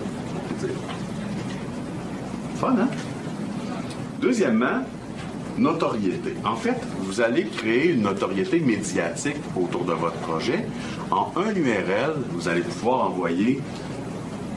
[2.55, 2.87] Fun, hein?
[4.21, 4.83] Deuxièmement,
[5.57, 6.33] notoriété.
[6.43, 10.65] En fait, vous allez créer une notoriété médiatique autour de votre projet.
[11.11, 13.61] En un URL, vous allez pouvoir envoyer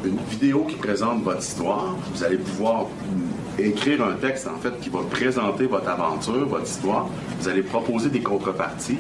[0.05, 1.97] une vidéo qui présente votre histoire.
[2.15, 2.87] Vous allez pouvoir
[3.59, 7.09] écrire un texte, en fait, qui va présenter votre aventure, votre histoire.
[7.41, 8.99] Vous allez proposer des contreparties.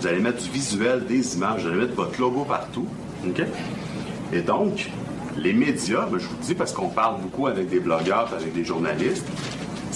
[0.00, 1.62] Vous allez mettre du visuel, des images.
[1.62, 2.86] Vous allez mettre votre logo partout.
[3.26, 3.42] OK?
[4.32, 4.90] Et donc,
[5.36, 8.64] les médias, ben, je vous dis parce qu'on parle beaucoup avec des blogueurs, avec des
[8.64, 9.26] journalistes,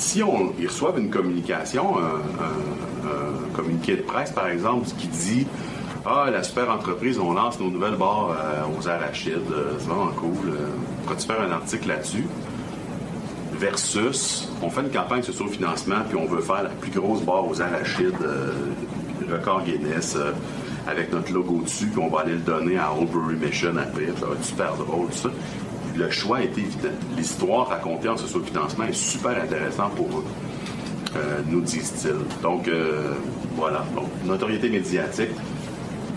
[0.02, 5.46] si on, ils reçoivent une communication, un, communiqué de presse, par exemple, qui dit
[6.04, 10.12] Ah, la super entreprise, on lance nos nouvelles barres euh, aux arachides, euh, c'est vraiment
[10.12, 10.48] cool.
[10.48, 10.66] Euh,
[11.04, 12.26] pourrais-tu faire un article là-dessus?
[13.52, 17.22] Versus, on fait une campagne sur le financement, puis on veut faire la plus grosse
[17.22, 18.16] barre aux arachides
[19.32, 20.32] record Guinness euh,
[20.86, 24.08] avec notre logo dessus, puis on va aller le donner à Oldbury Mission après.
[24.18, 25.30] Ça super drôle, tout ça.
[25.94, 26.88] Le choix est évident.
[27.16, 30.24] L'histoire racontée en socio-financement est super intéressant pour eux,
[31.16, 32.40] euh, nous disent-ils.
[32.42, 33.12] Donc, euh,
[33.56, 33.84] voilà.
[33.94, 35.30] Donc, notoriété médiatique.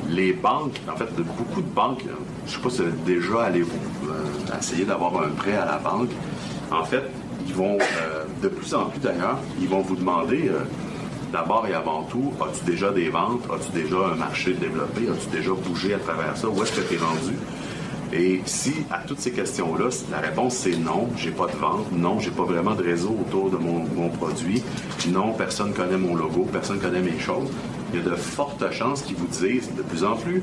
[0.08, 2.14] Les banques, en fait, beaucoup de banques, euh,
[2.48, 5.78] je ne sais pas si déjà allé vous euh, essayer d'avoir un prêt à la
[5.78, 6.12] banque.
[6.72, 7.04] En fait,
[7.48, 7.78] ils vont,
[8.42, 10.50] de plus en plus d'ailleurs, ils vont vous demander
[11.32, 13.44] d'abord et avant tout, as-tu déjà des ventes?
[13.54, 15.02] As-tu déjà un marché développé?
[15.10, 16.50] As-tu déjà bougé à travers ça?
[16.50, 17.36] Où est-ce que tu es rendu?
[18.18, 22.18] Et si à toutes ces questions-là, la réponse c'est non, j'ai pas de vente, non,
[22.20, 24.64] j'ai pas vraiment de réseau autour de mon, produit,
[25.10, 27.50] non, personne connaît mon logo, personne connaît mes choses,
[27.94, 30.42] il y a de fortes chances qu'ils vous disent de plus en plus,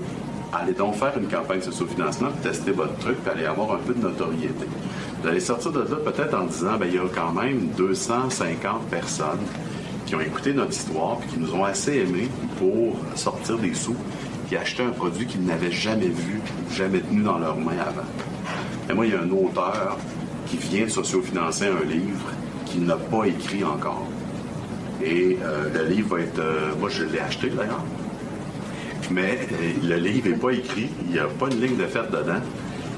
[0.52, 3.94] allez donc faire une campagne de socio-financement, tester votre truc, puis allez avoir un peu
[3.94, 4.66] de notoriété.
[5.22, 8.82] Vous allez sortir de là peut-être en disant, ben, il y a quand même 250
[8.90, 9.40] personnes
[10.04, 13.96] qui ont écouté notre histoire puis qui nous ont assez aimés pour sortir des sous
[14.52, 16.38] qui achetaient un produit qu'ils n'avaient jamais vu
[16.70, 18.06] jamais tenu dans leurs mains avant.
[18.90, 19.96] Et moi, il y a un auteur
[20.46, 22.28] qui vient de socio-financer un livre
[22.66, 24.06] qu'il n'a pas écrit encore.
[25.02, 26.38] Et euh, le livre va être...
[26.38, 27.82] euh, moi, je l'ai acheté d'ailleurs.
[29.10, 30.90] Mais euh, le livre n'est pas écrit.
[31.06, 32.42] Il n'y a pas une ligne de fête dedans.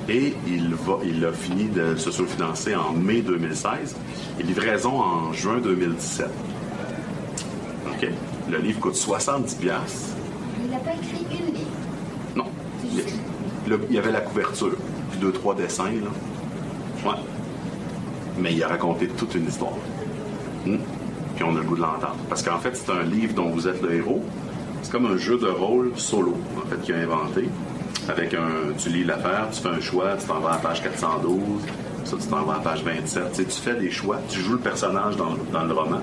[0.08, 3.94] Et il, va, il a fini de socio-financer en mai 2016
[4.40, 6.26] et livraison en juin 2017.
[7.92, 8.08] OK?
[8.50, 9.56] Le livre coûte 70$.
[9.60, 10.14] piastres.
[10.64, 11.70] Il n'a pas écrit une livre.
[12.36, 12.46] Non.
[12.84, 13.02] Il,
[13.66, 14.76] il y avait la couverture,
[15.10, 17.10] puis deux, trois dessins, là.
[17.10, 17.18] Ouais.
[18.38, 19.72] Mais il a raconté toute une histoire.
[20.66, 20.78] Hmm?
[21.34, 22.16] Puis on a le goût de l'entendre.
[22.28, 24.22] Parce qu'en fait, c'est un livre dont vous êtes le héros.
[24.82, 27.48] C'est comme un jeu de rôle solo, en fait, qu'il a inventé.
[28.08, 28.74] Avec un.
[28.76, 31.40] Tu lis l'affaire, tu fais un choix, tu t'en vas à la page 412,
[32.04, 33.32] ça, tu t'en vas à la page 27.
[33.32, 36.00] Tu fais des choix, tu joues le personnage dans, le roman.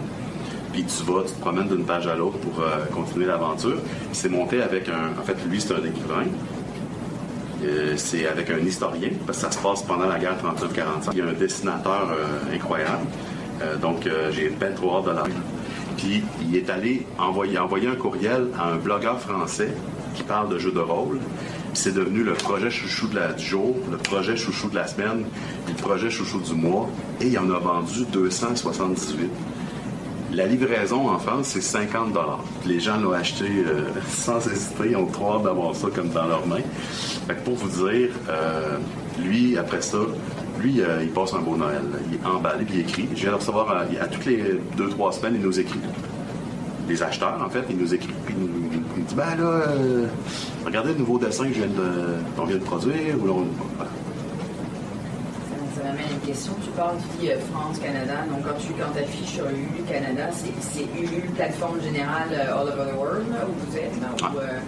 [0.73, 3.77] Puis tu vas, tu te promènes d'une page à l'autre pour euh, continuer l'aventure.
[4.13, 5.19] C'est monté avec un.
[5.19, 6.25] En fait, lui, c'est un écrivain.
[7.97, 11.09] C'est avec un historien, parce que ça se passe pendant la guerre 39-45.
[11.13, 13.05] Il y a un dessinateur euh, incroyable.
[13.61, 15.23] Euh, donc, euh, j'ai ben trop hâte de la
[15.97, 19.73] Puis, il est allé envoyer, envoyer un courriel à un blogueur français
[20.15, 21.19] qui parle de jeux de rôle.
[21.73, 25.25] C'est devenu le projet chouchou du jour, le projet chouchou de la semaine,
[25.65, 26.89] puis le projet chouchou du mois.
[27.21, 29.29] Et il en a vendu 278.
[30.33, 32.17] La livraison en France, c'est 50
[32.65, 34.91] Les gens l'ont acheté euh, sans hésiter.
[34.91, 36.63] Ils ont trop hâte d'avoir ça comme dans leurs mains.
[37.27, 38.77] Fait que pour vous dire, euh,
[39.19, 39.97] lui, après ça,
[40.61, 41.83] lui, euh, il passe un beau Noël.
[42.09, 43.09] Il est emballé, puis il écrit.
[43.13, 44.41] Je viens de recevoir à, toutes les
[44.77, 45.79] deux, trois semaines, il nous écrit.
[46.87, 48.13] Les acheteurs, en fait, il nous écrit.
[48.25, 49.65] Puis il nous, dit, ben là,
[50.65, 51.45] regardez le nouveau dessin
[52.37, 53.15] qu'on vient de produire.
[53.21, 53.45] Ou
[56.11, 56.53] une question.
[56.63, 58.25] Tu parles du euh, France-Canada.
[58.29, 62.67] Donc, quand tu quand affiches sur Ulu Canada, c'est c'est Ulu, plateforme générale euh, all
[62.69, 64.59] over the world, là, où vous êtes, là, ou, euh,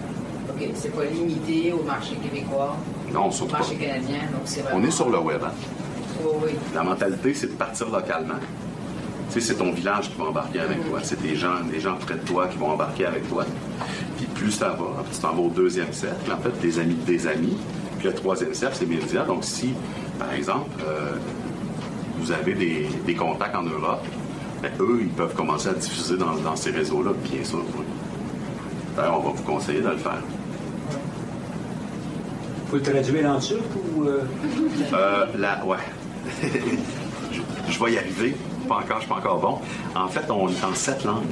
[0.54, 2.76] OK, c'est pas limité au marché québécois,
[3.12, 3.58] Non, au pas.
[3.58, 4.80] marché canadien, donc c'est vraiment...
[4.80, 5.40] On est sur le web.
[5.44, 5.50] hein.
[6.22, 6.50] Oui, oui.
[6.74, 8.34] La mentalité, c'est de partir localement.
[9.32, 11.00] Tu sais, c'est ton village qui va embarquer avec toi.
[11.02, 13.44] C'est des gens, des gens près de toi qui vont embarquer avec toi.
[14.16, 17.04] Puis plus ça va, tu t'en vas au deuxième cercle, en fait, des amis de
[17.04, 17.56] des amis.
[17.98, 19.24] Puis le troisième cercle, c'est médias.
[19.24, 19.74] Donc si,
[20.24, 21.12] par exemple, euh,
[22.18, 24.04] vous avez des, des contacts en Europe,
[24.62, 27.58] ben, eux, ils peuvent commencer à diffuser dans, dans ces réseaux-là, bien sûr.
[27.76, 27.84] oui.
[28.96, 30.22] D'ailleurs, on va vous conseiller de le faire.
[32.70, 33.60] Faut le traduire en turc
[33.96, 34.04] ou.
[34.04, 34.20] euh,
[34.92, 35.76] Euh, la, ouais.
[37.32, 37.40] je,
[37.72, 38.36] je vais y arriver.
[38.68, 39.58] Pas encore, je suis pas encore bon.
[39.98, 41.24] En fait, on est en sept langues.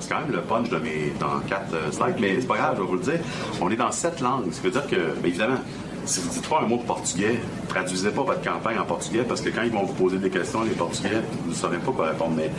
[0.00, 2.74] C'est quand même le punch de mes dans quatre euh, slides, mais c'est pas grave,
[2.76, 3.20] je vais vous le dire.
[3.60, 4.50] On est dans sept langues.
[4.50, 5.58] Ça veut dire que, bien évidemment,
[6.04, 9.40] si vous dites pas un mot de portugais, traduisez pas votre campagne en portugais parce
[9.40, 12.08] que quand ils vont vous poser des questions, les portugais, vous ne saurez pas quoi
[12.08, 12.34] répondre.
[12.36, 12.50] Mais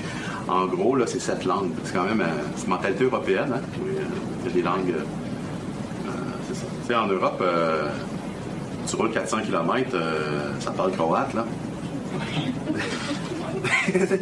[0.47, 1.71] en gros, là, c'est sept langues.
[1.83, 3.53] C'est quand même euh, une mentalité européenne.
[3.53, 3.61] Hein?
[3.85, 4.91] Euh, des langues.
[4.91, 6.11] euh,
[6.47, 7.03] c'est ça.
[7.03, 7.43] En Europe,
[8.87, 9.97] tu roules 400 km,
[10.59, 11.45] ça parle croate, là.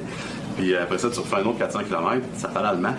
[0.58, 2.94] Puis après ça, tu refais un autre 400 km, ça parle allemand.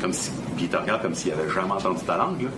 [0.00, 2.48] Comme si, puis ils te regardent comme s'ils n'avaient jamais entendu ta langue.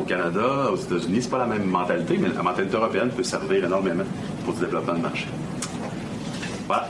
[0.00, 3.64] Au Canada, aux États-Unis, c'est pas la même mentalité, mais la mentalité européenne peut servir
[3.64, 4.04] énormément
[4.44, 5.26] pour du développement de marché.
[6.66, 6.88] Voilà.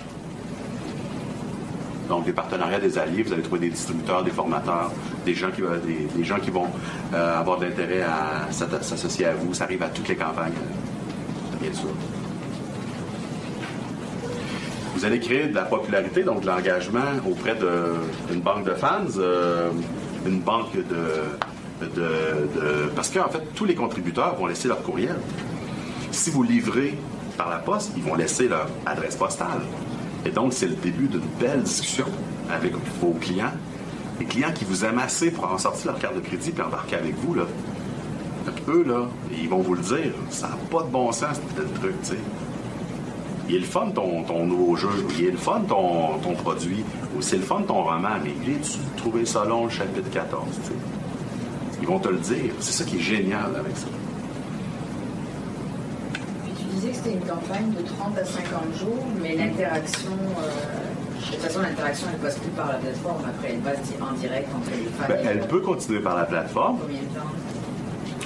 [2.08, 4.92] Donc, des partenariats, des alliés, vous allez trouver des distributeurs, des formateurs,
[5.24, 5.62] des gens qui,
[6.16, 6.68] des, gens qui vont
[7.12, 9.54] euh, avoir de l'intérêt à s'associer à vous.
[9.54, 10.52] Ça arrive à toutes les campagnes,
[11.60, 11.90] bien sûr.
[14.94, 19.70] Vous allez créer de la popularité, donc de l'engagement auprès d'une banque de fans, euh,
[20.26, 21.49] une banque de,
[22.94, 25.16] Parce qu'en fait, tous les contributeurs vont laisser leur courriel.
[26.10, 26.98] Si vous livrez
[27.36, 29.60] par la poste, ils vont laisser leur adresse postale.
[30.26, 32.06] Et donc, c'est le début d'une belle discussion
[32.50, 33.52] avec vos clients
[34.18, 36.96] Les clients qui vous aiment assez pour en sortir leur carte de crédit et embarquer
[36.96, 37.44] avec vous, là,
[38.68, 41.94] eux, là, ils vont vous le dire, ça n'a pas de bon sens, ce truc,
[42.02, 42.18] tu sais.
[43.48, 44.88] Il est le fun ton, ton nouveau jeu,
[45.18, 46.84] il est le fun ton, ton produit,
[47.16, 50.44] ou c'est le fun ton roman, mais il est-tu trouvé ça long, le chapitre 14,
[50.62, 50.74] tu sais?
[51.80, 52.52] Ils vont te le dire.
[52.60, 53.86] C'est ça qui est génial avec ça.
[56.58, 60.42] Tu disais que c'était une campagne de 30 à 50 jours, mais l'interaction, euh,
[61.20, 63.22] de toute façon, l'interaction, elle passe plus par la plateforme.
[63.28, 65.04] Après, elle passe en direct entre les fans.
[65.08, 66.78] Ben, elle le- peut continuer par la plateforme.
[66.80, 67.26] Combien de temps?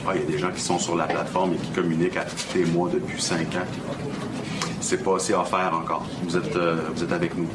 [0.06, 2.24] Ah, il y a des gens qui sont sur la plateforme et qui communiquent à
[2.24, 3.66] tous les mois depuis 5 ans.
[4.80, 6.04] C'est pas assez offert encore.
[6.24, 7.46] Vous êtes, euh, vous êtes avec nous.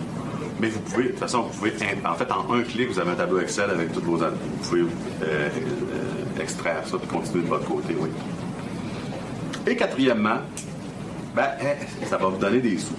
[0.60, 1.72] Mais vous pouvez, de toute façon, vous pouvez,
[2.06, 4.18] en fait, en un clic, vous avez un tableau Excel avec toutes vos.
[4.18, 4.26] Vous
[4.68, 4.82] pouvez
[5.24, 5.48] euh,
[6.40, 8.10] euh, extraire ça et continuer de votre côté, oui.
[9.68, 10.40] Et quatrièmement,
[11.36, 12.94] ben, eh, ça va vous donner des sous.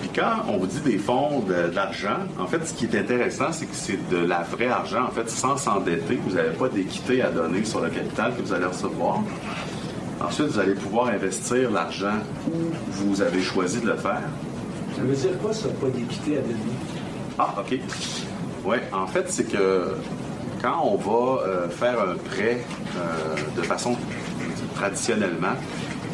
[0.00, 3.52] Puis quand on vous dit des fonds de- d'argent, en fait, ce qui est intéressant,
[3.52, 6.18] c'est que c'est de la vraie argent, en fait, sans s'endetter.
[6.26, 9.20] Vous n'avez pas d'équité à donner sur le capital que vous allez recevoir.
[10.20, 12.14] Ensuite, vous allez pouvoir investir l'argent
[12.48, 12.52] où
[12.90, 14.22] vous avez choisi de le faire.
[14.96, 16.54] Ça veut dire quoi, ça, pas d'équité à donner?
[17.38, 17.78] Ah, OK.
[18.64, 19.94] Oui, en fait, c'est que
[20.62, 22.64] quand on va euh, faire un prêt
[22.96, 23.96] euh, de façon
[24.76, 25.56] traditionnellement,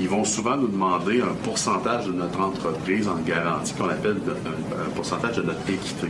[0.01, 4.91] ils vont souvent nous demander un pourcentage de notre entreprise en garantie qu'on appelle un,
[4.95, 6.09] pourcentage de notre équité.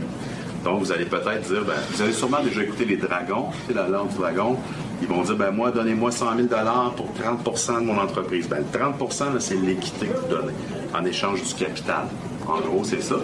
[0.63, 3.87] Donc, vous allez peut-être dire, ben, vous avez sûrement déjà écouté les dragons, sais, la
[3.87, 4.57] langue du dragon.
[5.01, 6.47] Ils vont dire, ben, moi, donnez-moi 100 000
[6.95, 8.47] pour 30% de mon entreprise.
[8.47, 8.99] Ben, le 30
[9.33, 10.53] là, c'est l'équité que vous donnez
[10.93, 12.07] en échange du capital.
[12.47, 13.15] En gros, c'est ça.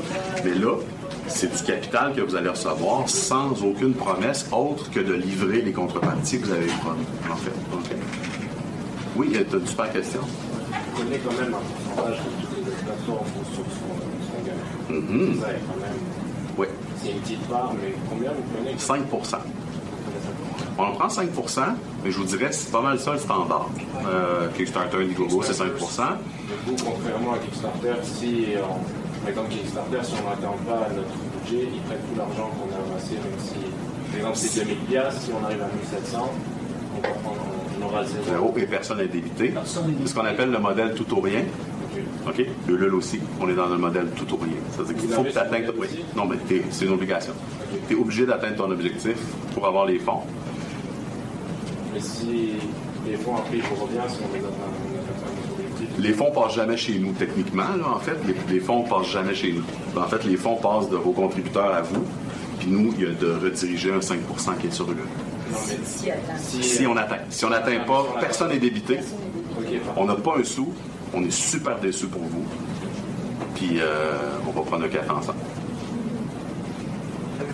[0.44, 0.78] Mais là,
[1.28, 5.72] c'est du capital que vous allez recevoir sans aucune promesse autre que de livrer les
[5.72, 7.52] contreparties que vous avez promis, en fait.
[9.16, 10.22] Oui, tu as une super question.
[10.22, 13.88] On connaît quand même un pourcentage que toutes les plateformes sur son,
[14.28, 15.42] son gain.
[15.42, 16.00] Ça est quand même.
[16.58, 16.68] Oui,
[17.02, 18.78] C'est une petite part, mais combien vous prenez?
[18.78, 19.02] 5
[20.78, 21.62] On en prend 5%
[22.04, 23.70] mais je vous dirais que c'est pas mal ça le standard.
[24.06, 29.98] Euh, Kickstarter, Indiegogo, c'est 5 Du coup, contrairement à Kickstarter, si, on, par exemple, Kickstarter,
[30.04, 33.56] si on n'atteint pas notre budget, ils prennent tout l'argent qu'on a amassé, même si,
[34.12, 36.34] par exemple, c'est 2000 piastres, si on arrive à 1700,
[36.96, 37.42] on, va prendre,
[37.82, 38.24] on aura zéro.
[38.24, 39.54] Zéro et personne n'est débité.
[39.66, 41.42] C'est ce qu'on appelle le modèle tout ou rien.
[42.28, 42.46] Ok.
[42.68, 44.54] Le LUL aussi, on est dans le modèle tout ou rien.
[44.72, 45.72] C'est-à-dire qu'il faut que tu atteignes.
[45.76, 45.88] Oui.
[46.16, 46.36] Non, mais
[46.70, 47.34] c'est une obligation.
[47.88, 49.18] Tu es obligé d'atteindre ton objectif
[49.56, 50.22] pour avoir les fonds.
[51.94, 52.54] Mais si
[53.08, 55.85] les fonds après, il faut revient si on les atteint, on atteint pas notre objectif.
[56.00, 58.18] Les fonds passent jamais chez nous, techniquement, là, en fait.
[58.28, 59.64] Les, les fonds passent jamais chez nous.
[60.00, 62.04] En fait, les fonds passent de vos contributeurs à vous.
[62.60, 64.96] Puis nous, il y a de rediriger un 5% qui est sur le.
[65.84, 66.34] Si, attends.
[66.38, 67.20] si, Si on atteint.
[67.30, 69.00] Si on n'atteint pas, personne n'est débité.
[69.96, 70.74] On n'a pas un sou.
[71.14, 72.46] On est super déçus pour vous.
[73.56, 75.38] Puis euh, on va prendre un café ensemble.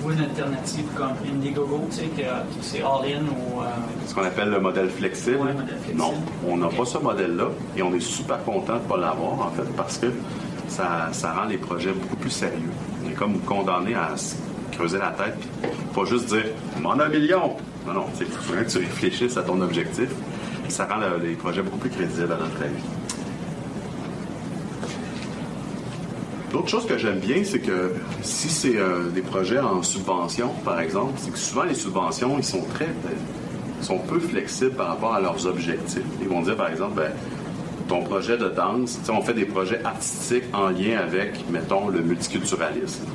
[0.03, 2.23] Avez-vous une alternative comme Indiegogo, tu sais, que
[2.61, 3.61] c'est all-in ou.
[3.61, 3.65] euh,
[4.07, 5.37] Ce qu'on appelle le modèle flexible.
[5.37, 5.97] Ouais, modèle flexible.
[5.97, 6.13] Non,
[6.47, 7.49] on n'a pas ce modèle-là.
[7.77, 10.07] Et on est super content de ne pas l'avoir, en fait, parce que
[10.67, 12.69] ça, ça rend les projets beaucoup plus sérieux.
[13.05, 14.35] On est comme condamné à se
[14.71, 16.45] creuser la tête, puis pas juste dire
[16.81, 17.55] «m'en un million».
[17.87, 20.09] Non, non, il faut que tu réfléchisses à ton objectif.
[20.69, 22.81] Ça rend le- les projets beaucoup plus crédibles à notre avis.
[26.53, 30.81] L'autre chose que j'aime bien, c'est que si c'est euh, des projets en subvention, par
[30.81, 32.89] exemple, c'est que souvent les subventions, ils sont très,
[33.79, 36.03] ils sont peu flexibles par rapport à leurs objectifs.
[36.21, 37.11] Ils vont dire, par exemple, ben,
[37.87, 43.05] ton projet de danse, on fait des projets artistiques en lien avec, mettons, le multiculturalisme.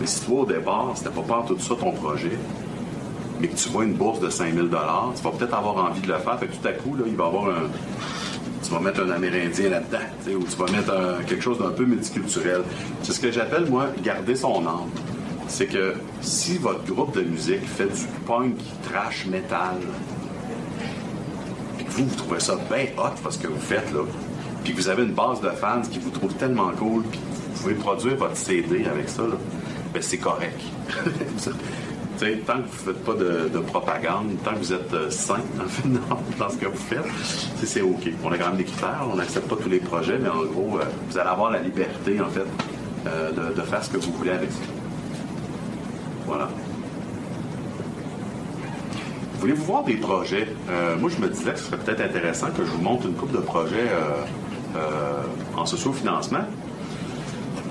[0.00, 2.38] Mais si toi, au départ, c'était pas pas tout ça ton projet,
[3.40, 6.08] mais que tu vois une bourse de 5000 dollars, tu vas peut-être avoir envie de
[6.08, 6.38] le faire.
[6.38, 7.68] Fait que tout à coup, là, il va y avoir un,
[8.62, 12.62] tu vas mettre un Amérindien là-dedans, ou tu vas mettre quelque chose d'un peu multiculturel.
[13.02, 14.90] C'est ce que j'appelle, moi, garder son âme.
[15.48, 18.56] C'est que si votre groupe de musique fait du punk,
[18.90, 19.78] trash, metal,
[21.76, 24.00] puis que vous, vous trouvez ça bien hot, ce que vous faites, là,
[24.64, 27.20] puis que vous avez une base de fans qui vous trouve tellement cool, puis
[27.54, 29.36] vous pouvez produire votre CD avec ça, là,
[29.94, 30.60] ben c'est correct.
[32.18, 35.36] Tant que vous ne faites pas de, de propagande, tant que vous êtes euh, sain
[36.38, 37.04] dans, ce que vous faites,
[37.62, 38.08] c'est- OK.
[38.24, 40.78] On a quand même des critères, on n'accepte pas tous les projets, mais en gros,
[40.78, 42.46] euh, vous allez avoir la liberté, en fait,
[43.06, 44.58] euh, de, faire ce que vous voulez avec ça.
[46.26, 46.48] Voilà.
[49.40, 50.48] Voulez-vous voir des projets?
[50.98, 53.32] Moi, je me disais que ce serait peut-être intéressant que je vous montre une coupe
[53.32, 53.90] de projets
[55.54, 56.46] en socio-financement.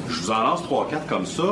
[0.09, 1.43] Je vous en lance 3-4 comme ça.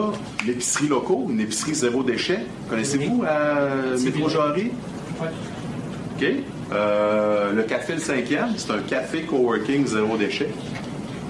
[0.45, 2.39] L'épicerie locaux, une épicerie zéro déchet.
[2.69, 4.71] Connaissez-vous à Métro Jarry?
[5.19, 6.25] OK.
[6.71, 10.49] Euh, le Café le 5e, c'est un café coworking zéro déchet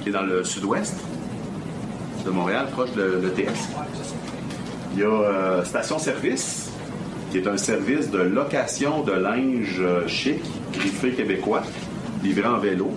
[0.02, 0.96] qui est dans le sud-ouest
[2.26, 3.70] de Montréal, proche de l'ETS.
[4.94, 6.72] Il y a euh, Station Service,
[7.32, 11.64] qui est un service de location de linge euh, chic, griffé québécois,
[12.24, 12.92] livré en vélo.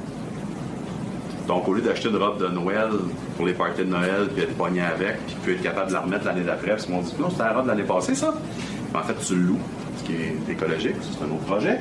[1.48, 2.90] Donc, au lieu d'acheter une robe de Noël
[3.37, 6.01] pour les parties de Noël, puis être pogné avec, puis puis être capable de la
[6.01, 8.34] remettre l'année d'après, parce qu'on dit non, c'était la robe de l'année passée, ça.
[8.93, 9.59] Mais en fait, tu le loues,
[9.99, 11.80] ce qui est écologique, c'est un autre projet.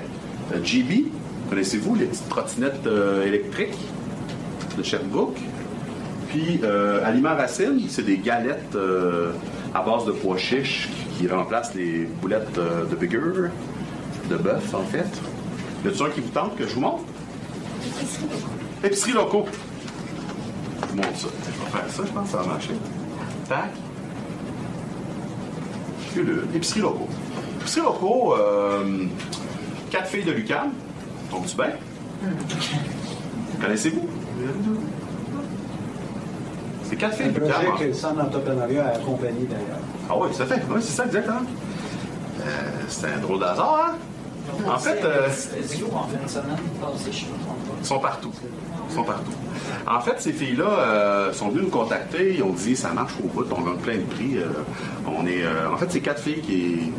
[0.53, 1.06] Euh, GB,
[1.49, 3.78] connaissez-vous les petites trottinettes euh, électriques
[4.78, 5.38] de Sherbrooke?
[6.30, 9.32] Puis, euh, Aliments Racine, c'est des galettes euh,
[9.74, 13.49] à base de pois chiches qui remplacent les boulettes de Bigger,
[14.30, 15.08] de bœuf, en fait.
[15.86, 17.03] Y a-t-il un qui vous tente que je vous montre?
[18.84, 19.45] Épicerie locaux.
[19.47, 19.64] Je vous
[20.95, 21.27] montre ça.
[21.45, 22.73] Je vais faire ça, je pense que ça va marcher.
[23.49, 23.71] Tac.
[26.53, 27.07] Épicerie locaux.
[27.61, 29.05] Épicerie locaux, euh,
[29.89, 30.71] quatre filles de Lucam.
[31.29, 31.71] Tombe-tu bien?
[33.61, 34.07] Connaissez-vous?
[36.83, 37.77] C'est quatre C'est filles un de projet Lucam.
[37.79, 39.79] que le Centre d'entrepreneuriat a accompagné d'ailleurs.
[40.09, 40.61] Ah oui, ça fait.
[40.69, 41.41] Oui, c'est ça, exactement.
[41.41, 42.51] Euh,
[42.87, 43.95] c'est un drôle d'hasard, hein?
[44.67, 46.55] En fait, euh, en fin de semaine
[47.11, 47.25] je
[47.86, 48.31] sont partout.
[48.89, 49.31] Ils sont partout.
[49.88, 52.36] En fait, ces filles-là euh, sont venues nous contacter.
[52.36, 54.38] Ils ont dit ça marche au bout, on gagne plein de prix.
[54.38, 54.45] euh,
[55.07, 56.91] on est, euh, en fait, c'est quatre filles qui,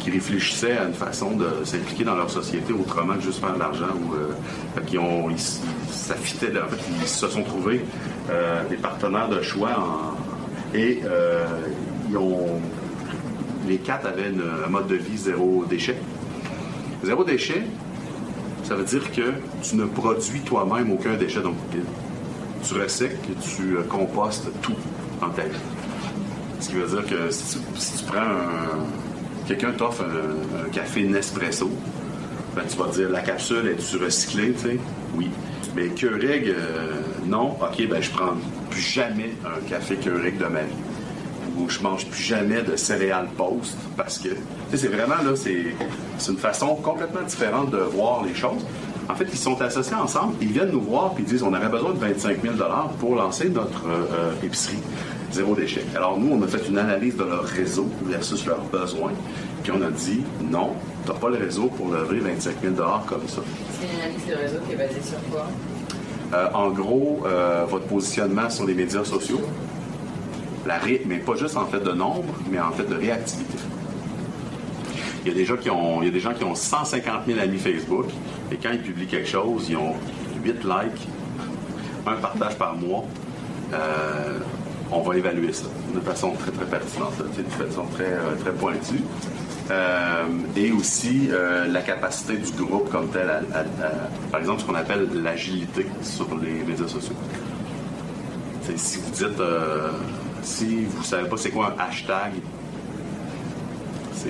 [0.00, 3.58] qui réfléchissaient à une façon de s'impliquer dans leur société autrement que juste faire de
[3.60, 3.86] l'argent.
[4.86, 6.16] Qu'ils ont, ils, ça en
[6.68, 7.84] fait, ils se sont trouvés
[8.68, 11.00] des partenaires de choix en- et
[12.10, 12.60] ils ont,
[13.68, 14.32] les quatre avaient
[14.66, 15.96] un mode de vie zéro déchet.
[17.02, 17.62] Zéro déchet,
[18.64, 21.84] ça veut dire que tu ne produis toi-même aucun déchet dans ton pile.
[22.66, 24.76] Tu recycles et tu euh, compostes tout
[25.20, 25.58] en ta vie.
[26.60, 27.58] Ce qui veut dire que si
[27.98, 29.46] tu, prends un.
[29.46, 31.70] Quelqu'un t'offre un, café Nespresso,
[32.56, 34.78] ben, tu vas dire la capsule est-tu recyclée, tu sais?
[35.14, 35.28] Oui.
[35.76, 37.56] Mais Keurig, euh, non.
[37.60, 38.34] OK, ben je prends
[38.70, 40.83] plus jamais un café Keurig de ma vie
[41.58, 44.30] où je mange plus jamais de céréales post parce que
[44.74, 48.64] c'est vraiment là, c'est une façon complètement différente de voir les choses.
[49.08, 51.68] En fait, ils sont associés ensemble, ils viennent nous voir puis ils disent on aurait
[51.68, 52.54] besoin de 25 000
[52.98, 54.78] pour lancer notre euh, euh, épicerie
[55.34, 55.84] zéro déchet.
[55.94, 59.12] Alors nous, on a fait une analyse de leur réseau versus leurs besoins,
[59.62, 60.70] puis on a dit non,
[61.04, 62.74] tu n'as pas le réseau pour lever 25 000
[63.06, 63.42] comme ça.
[63.80, 65.46] C'est une analyse de réseau qui est basée sur quoi?
[66.32, 69.40] Euh, en gros, euh, votre positionnement sur les médias sociaux,
[70.66, 73.58] la ré- mais pas juste en fait de nombre, mais en fait de réactivité.
[75.24, 77.22] Il y a des gens qui ont, il y a des gens qui ont 150
[77.26, 78.06] 000 amis Facebook,
[78.52, 79.94] et quand ils publient quelque chose, ils ont
[80.44, 81.08] 8 likes,
[82.06, 83.04] un partage par mois.
[83.72, 84.38] Euh,
[84.92, 89.00] on va évaluer ça de façon très très pertinente, de façon très euh, très pointue.
[89.70, 90.24] Euh,
[90.56, 91.30] et aussi
[91.70, 93.64] la capacité du groupe comme tel, à-
[94.30, 97.14] par exemple ce qu'on appelle l'agilité sur les médias sociaux.
[98.76, 99.40] Si vous dites,
[100.44, 102.32] si vous savez pas c'est quoi un hashtag,
[104.12, 104.28] c'est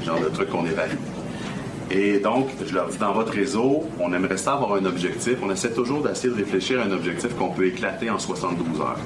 [0.00, 0.96] le genre de truc qu'on évalue.
[1.90, 5.36] Et donc, je leur dis, dans votre réseau, on aimerait ça avoir un objectif.
[5.42, 8.98] On essaie toujours d'essayer de réfléchir à un objectif qu'on peut éclater en 72 heures.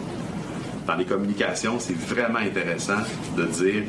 [0.86, 2.98] Dans les communications, c'est vraiment intéressant
[3.36, 3.82] de dire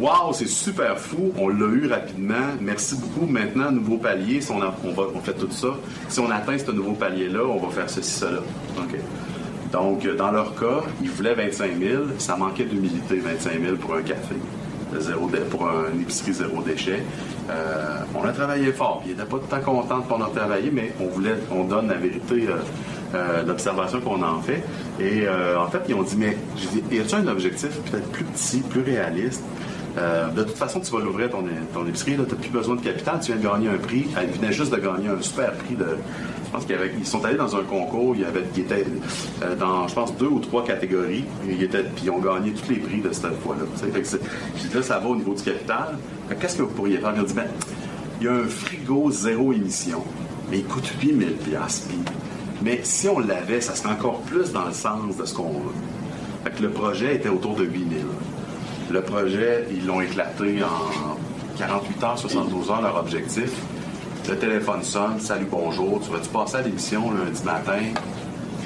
[0.00, 3.26] Waouh, c'est super fou, on l'a eu rapidement, merci beaucoup.
[3.26, 5.76] Maintenant, nouveau palier, si on, on, on fait tout ça.
[6.08, 8.38] Si on atteint ce nouveau palier-là, on va faire ceci, cela.
[8.78, 9.00] OK.
[9.74, 14.02] Donc, dans leur cas, ils voulaient 25 000, ça manquait d'humilité, 25 000 pour un
[14.02, 14.36] café,
[15.50, 17.02] pour un épicerie zéro déchet.
[17.50, 20.28] Euh, on a travaillé fort, ils n'étaient pas tout le temps contents de qu'on a
[20.28, 22.58] travaillé, mais on voulait, on donne la vérité, euh,
[23.16, 24.62] euh, l'observation qu'on en fait.
[25.00, 28.08] Et euh, en fait, ils ont dit, mais j'ai dit, y a-t-il un objectif peut-être
[28.12, 29.42] plus petit, plus réaliste?
[29.96, 31.44] Euh, de toute façon, tu vas l'ouvrir ton,
[31.86, 34.06] épicerie, tu n'as plus besoin de capital, tu viens de gagner un prix.
[34.18, 35.86] Elle venait juste de gagner un super prix de.
[36.46, 38.84] Je pense qu'ils sont allés dans un concours, il y avait, ils étaient
[39.42, 42.70] euh, dans, je pense, deux ou trois catégories, ils étaient, puis ils ont gagné tous
[42.70, 43.62] les prix de cette fois-là.
[43.98, 45.96] dit là, ça va au niveau du capital.
[46.40, 47.12] Qu'est-ce que vous pourriez faire?
[47.16, 47.46] Ils ont dit, ben,
[48.20, 50.02] il y a un frigo zéro émission,
[50.50, 51.88] mais il coûte 8000 piastres.
[51.88, 51.98] puis-
[52.62, 55.74] Mais si on l'avait, ça serait encore plus dans le sens de ce qu'on veut.
[56.44, 57.98] Fait que le projet était autour de 8000.
[58.94, 61.16] Le projet, ils l'ont éclaté en
[61.58, 63.50] 48 heures, 72 heures, leur objectif.
[64.28, 67.80] Le téléphone sonne, salut, bonjour, tu vas-tu passer à l'émission lundi matin?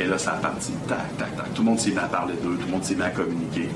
[0.01, 1.55] Et là, ça a parti, tac, tac, tac.
[1.55, 3.68] Tout le monde s'est mis à parler d'eux, tout le monde s'est mis à communiquer.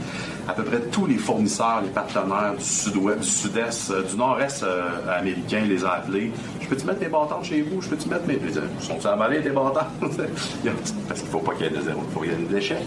[0.48, 4.62] À peu près tous les fournisseurs, les partenaires du sud-ouest, du sud-est, euh, du nord-est
[4.62, 6.32] euh, américain les a appelés.
[6.60, 7.80] Je peux-tu mettre mes bâtons chez vous?
[7.80, 8.34] Je peux-tu mettre mes.
[8.34, 9.80] Ils Sont-ils emballés tes bâtons?
[10.00, 12.38] Parce qu'il ne faut pas qu'il y ait de zéro, il faut qu'il y ait
[12.38, 12.82] des déchets.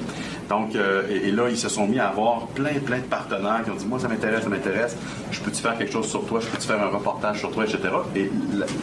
[0.49, 3.61] Donc, euh, et, et là, ils se sont mis à avoir plein, plein de partenaires
[3.63, 4.97] qui ont dit Moi, ça m'intéresse, ça m'intéresse.
[5.31, 6.39] Je peux-tu faire quelque chose sur toi?
[6.39, 7.79] Je peux-tu faire un reportage sur toi, etc.
[8.15, 8.29] Et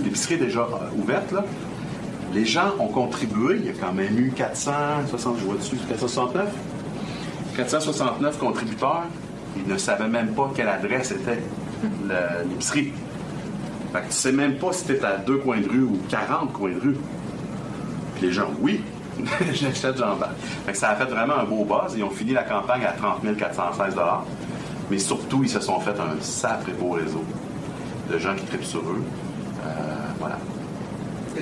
[0.04, 1.44] l'épicerie est déjà ouverte, là.
[2.32, 3.56] Les gens ont contribué.
[3.60, 6.48] Il y a quand même eu 460, je vois dessus, 469?
[7.56, 9.04] 469 contributeurs.
[9.56, 11.42] Ils ne savaient même pas quelle adresse était.
[12.48, 12.92] l'épicerie.
[13.92, 16.52] Fait que tu sais même pas si t'es à deux coins de rue ou 40
[16.52, 16.96] coins de rue.
[18.14, 18.80] Puis les gens, oui,
[19.52, 20.48] j'achète Jean-Baptiste.
[20.64, 21.94] Fait que ça a fait vraiment un beau buzz.
[21.96, 23.94] Ils ont fini la campagne à 30 416
[24.90, 27.24] Mais surtout, ils se sont fait un sacré beau réseau
[28.10, 29.02] de gens qui tripent sur eux.
[29.64, 29.68] Euh,
[30.18, 30.38] voilà.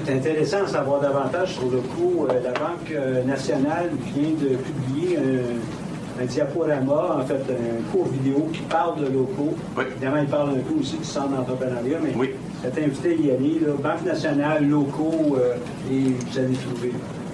[0.05, 2.27] C'est intéressant de savoir davantage sur le coup.
[2.29, 8.09] Euh, la Banque euh, nationale vient de publier un, un diaporama, en fait, un court
[8.09, 9.55] vidéo qui parle de locaux.
[9.81, 12.31] Évidemment, il parle un peu aussi du centre d'entrepreneuriat, mais oui.
[12.63, 13.61] c'est invité à y aller.
[13.61, 13.73] là.
[13.83, 15.55] Banque nationale, locaux, euh,
[15.93, 16.93] et vous allez trouver.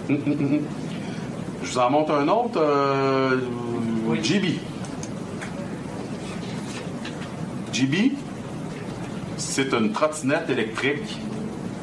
[0.09, 2.61] Je vous en montre un autre.
[2.61, 3.37] euh,
[4.23, 4.59] GB.
[7.73, 8.13] GB,
[9.37, 11.19] c'est une trottinette électrique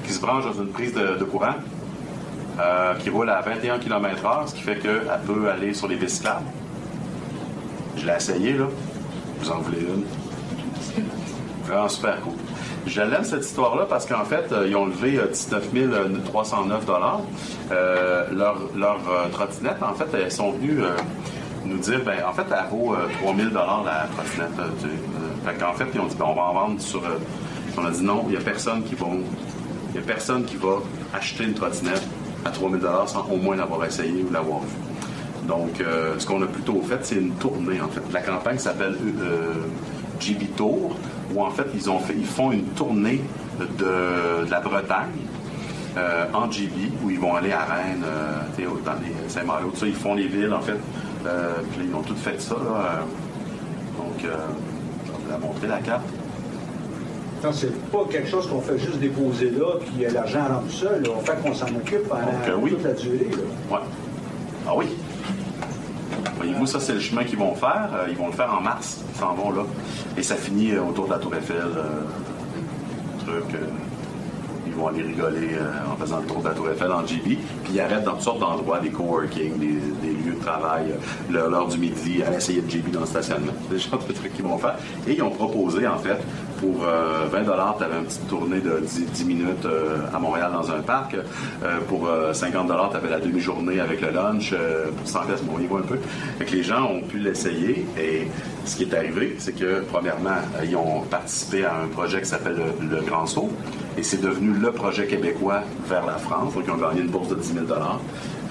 [0.03, 1.55] qui se branche dans une prise de, courant,
[2.59, 6.27] euh, qui roule à 21 km/h, ce qui fait qu'elle peut aller sur les pistes.
[7.97, 8.65] Je l'ai essayé, là.
[9.39, 10.03] Vous en voulez une?
[11.65, 12.33] Vraiment super cool.
[12.85, 15.69] Je l'aime cette histoire-là parce qu'en fait, euh, ils ont levé euh, 19
[16.25, 16.85] 309
[17.71, 20.81] euh, Leur, leur euh, trottinette, en fait, elles sont venues
[21.65, 24.59] nous dire, ben, en fait, elle vaut euh, 3000 la trottinette.
[24.59, 27.01] Euh, fait ils ont dit, ben, on va en vendre sur.
[27.77, 29.07] on a dit non, il n'y a personne qui va,
[29.93, 30.77] il y a personne qui va
[31.13, 32.03] acheter une trottinette
[32.45, 34.75] à 3000 sans au moins l'avoir essayé ou l'avoir vu.
[35.47, 38.01] Donc, euh, ce qu'on a plutôt fait, c'est une tournée, en fait.
[38.11, 39.53] La campagne s'appelle euh,
[40.19, 40.95] GB Tour,
[41.33, 43.21] où en fait, ils, ont fait, ils font une tournée
[43.59, 45.09] de, la Bretagne
[45.97, 49.87] euh, en GB, où ils vont aller à Rennes, euh, dans les Saint-Mario, tout ça.
[49.87, 50.79] Ils font les villes, en fait.
[51.25, 52.55] Euh, ils ont tout fait ça.
[52.55, 53.01] Euh,
[53.97, 54.35] Donc, euh,
[55.05, 56.03] je vais vous la montrer, la carte.
[57.51, 61.03] C'est pas quelque chose qu'on fait juste déposer là, puis euh, l'argent rentre tout seul.
[61.03, 61.09] là.
[61.17, 62.69] On fait qu'on s'en occupe pendant Donc, euh, oui.
[62.71, 63.27] toute la durée.
[63.31, 63.75] là.
[63.77, 63.83] Ouais.
[64.67, 64.85] Ah oui.
[66.37, 67.89] Voyez-vous, ça, c'est le chemin qu'ils vont faire.
[67.93, 69.01] Euh, ils vont le faire en mars.
[69.13, 69.63] Ils s'en vont là.
[70.17, 71.57] Et ça finit autour de la Tour Eiffel.
[71.57, 71.81] euh,
[73.19, 73.55] truc.
[73.55, 73.57] euh,
[74.65, 75.49] ils vont aller rigoler
[75.91, 77.37] en faisant le tour de la Tour Eiffel en GB.
[77.63, 79.67] Puis ils arrêtent dans toutes sortes d'endroits, des coworking, des,
[80.01, 80.95] des lieux de travail,
[81.29, 83.51] l'heure du midi, à essayer de GB dans le stationnement.
[83.67, 84.75] C'est le genre de trucs qu'ils vont faire.
[85.07, 86.17] Et ils ont proposé, en fait,
[86.63, 90.51] pour euh, 20 tu avais une petite tournée de 10, 10 minutes euh, à Montréal
[90.53, 91.15] dans un parc.
[91.15, 94.53] Euh, pour euh, 50 tu avais la demi-journée avec le lunch.
[94.97, 95.99] Pour 100 pièces, bon, ils vont un peu.
[96.39, 97.85] Que les gens ont pu l'essayer.
[97.99, 98.27] Et
[98.65, 102.59] ce qui est arrivé, c'est que, premièrement, ils ont participé à un projet qui s'appelle
[102.79, 103.51] le, le Grand Saut.
[103.97, 106.53] Et c'est devenu le projet québécois vers la France.
[106.53, 107.65] Donc, ils ont gagné une bourse de 10 000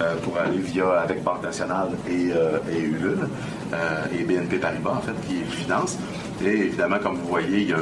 [0.03, 3.28] euh, pour aller via avec Banque nationale et, euh, et Ulule
[3.72, 5.96] euh, et BNP Paribas, en fait, qui les finance.
[6.44, 7.78] Et évidemment, comme vous voyez, il y a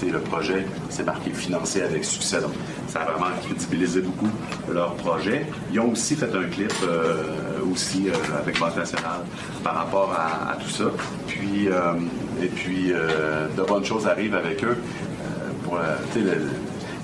[0.00, 2.40] sais, le projet, c'est marqué financé avec succès.
[2.40, 2.52] Donc,
[2.88, 4.30] ça a vraiment crédibilisé beaucoup
[4.72, 5.46] leur projet.
[5.72, 7.24] Ils ont aussi fait un clip euh,
[7.70, 9.20] aussi euh, avec Banque nationale
[9.62, 10.84] par rapport à, tout ça.
[11.26, 11.94] Puis, euh,
[12.42, 14.76] et puis, euh, de bonnes choses arrivent avec eux.
[14.76, 15.96] Euh, pour la,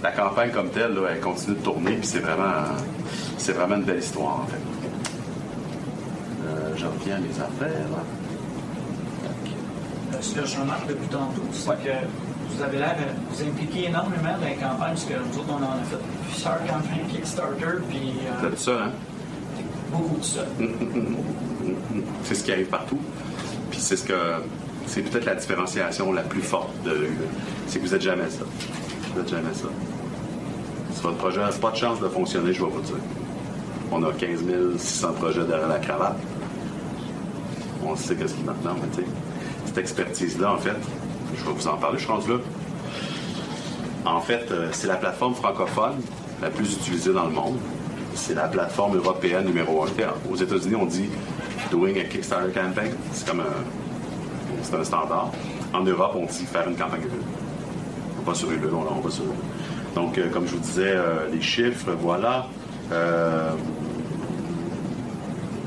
[0.02, 2.64] la campagne comme telle, là, elle continue de tourner, puis c'est vraiment,
[3.38, 4.60] c'est vraiment une belle histoire, en fait.
[6.46, 7.86] Euh, je reviens à mes affaires.
[9.24, 11.90] Euh, Ce que je remarque depuis tantôt, c'est que
[12.50, 15.62] vous avez l'air de vous impliquer énormément dans les campagnes, parce que nous autres, on
[15.62, 15.96] en a fait
[16.30, 18.12] plusieurs campagnes Kickstarter, puis
[18.44, 18.90] euh, ça, hein?
[19.92, 20.40] beaucoup de ça.
[22.24, 22.98] C'est ce qui arrive partout.
[23.70, 24.14] Puis c'est ce que
[24.86, 27.08] c'est peut-être la différenciation la plus forte de.
[27.66, 28.44] C'est que vous n'êtes jamais ça.
[29.16, 29.68] N'êtes jamais ça.
[30.92, 32.96] Si votre projet n'a pas de chance de fonctionner, je vais vous dire.
[33.90, 34.44] On a 15
[34.76, 36.18] 600 projets derrière la cravate.
[37.84, 39.08] On sait qu'est-ce qui est maintenant, mais tu
[39.64, 40.76] cette expertise-là, en fait,
[41.36, 42.38] je vais vous en parler, je rendu là.
[44.04, 45.96] En fait, euh, c'est la plateforme francophone
[46.40, 47.58] la plus utilisée dans le monde.
[48.14, 49.88] C'est la plateforme européenne numéro un.
[50.30, 51.08] Aux États-Unis, on dit
[51.70, 52.92] doing a Kickstarter campaign.
[53.12, 55.30] C'est comme un, un standard.
[55.72, 57.02] En Europe, on dit faire une campagne.
[58.26, 59.34] Va sur Ulule, on, on va sur Ulule.
[59.94, 62.46] Donc, euh, comme je vous disais, euh, les chiffres, voilà.
[62.92, 63.50] Euh,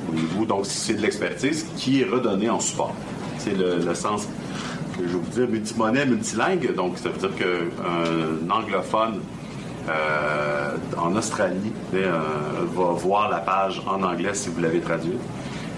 [0.08, 2.94] voyez-vous, donc c'est de l'expertise qui est redonnée en support.
[3.38, 4.28] C'est le, sens
[4.98, 6.76] que je vous dire multimonnaie, multilingue.
[6.76, 9.22] Donc, ça veut dire qu'un anglophone
[10.98, 15.20] en Australie va voir la page en anglais si vous l'avez traduite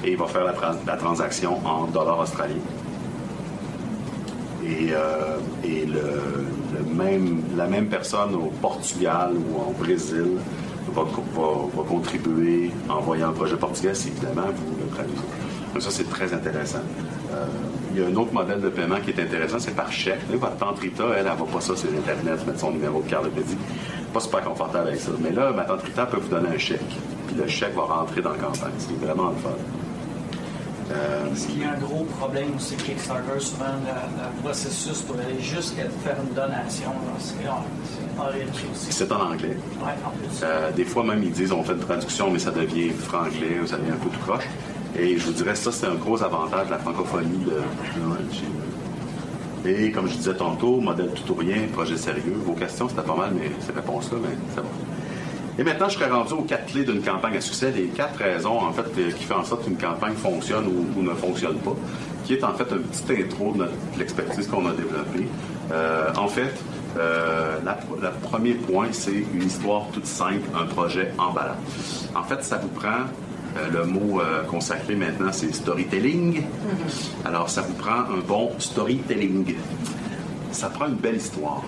[0.03, 2.55] et il va faire la, tra- la transaction en dollars australiens.
[4.65, 6.01] Et, le
[6.81, 10.25] même, la même personne au Portugal ou au Brésil
[10.93, 15.21] va, co- va- va contribuer en voyant le projet portugais si évidemment vous le traduisez.
[15.73, 16.79] Donc ça, c'est très intéressant.
[17.33, 17.45] Euh,
[17.93, 20.19] il y a un autre modèle de paiement qui est intéressant, c'est par chèque.
[20.31, 23.25] Votre tante Rita, elle, elle va pas ça sur Internet, mettre son numéro de carte
[23.25, 23.57] de crédit.
[24.13, 25.11] Pas super confortable avec ça.
[25.21, 26.81] Mais là, ma tante Rita peut vous donner un chèque.
[27.27, 28.71] Puis le chèque va rentrer dans la campagne.
[28.77, 29.49] C'est vraiment le fun.
[30.93, 35.83] Euh, ce qui est un gros problème aussi Kickstarter, souvent le, processus pour aller jusqu'à
[36.03, 37.35] faire une donation, c'est
[38.71, 38.87] aussi.
[38.89, 39.57] C'est en anglais.
[39.79, 40.41] Oui, en plus.
[40.43, 43.67] Euh, des fois même, ils disent on fait une traduction, mais ça devient franglais ou
[43.67, 44.47] ça devient un peu tout croche.
[44.97, 47.61] Et je vous dirais, ça, c'est un gros avantage de la francophonie de,
[49.69, 52.35] Et comme je disais tantôt, modèle tout ou rien, projet sérieux.
[52.45, 54.67] Vos questions, c'était pas mal, mais ces réponses-là, mais c'est bon.
[55.59, 58.59] Et maintenant, je serais rendu aux quatre clés d'une campagne à succès, les quatre raisons,
[58.59, 58.83] en fait,
[59.13, 61.75] qui font en sorte qu'une campagne fonctionne ou, ne fonctionne pas,
[62.23, 63.65] qui est en fait une petite intro de,
[63.97, 65.27] l'expertise qu'on a développée.
[65.71, 66.53] Euh, en fait,
[66.97, 67.59] euh,
[68.01, 71.59] le premier point, c'est une histoire toute simple, un projet emballable.
[72.15, 73.07] En fait, ça vous prend
[73.57, 76.41] euh, le mot consacré maintenant, c'est storytelling.
[76.41, 77.27] Mm-hmm.
[77.27, 79.55] Alors, ça vous prend un bon storytelling
[80.51, 81.63] ça prend une belle histoire.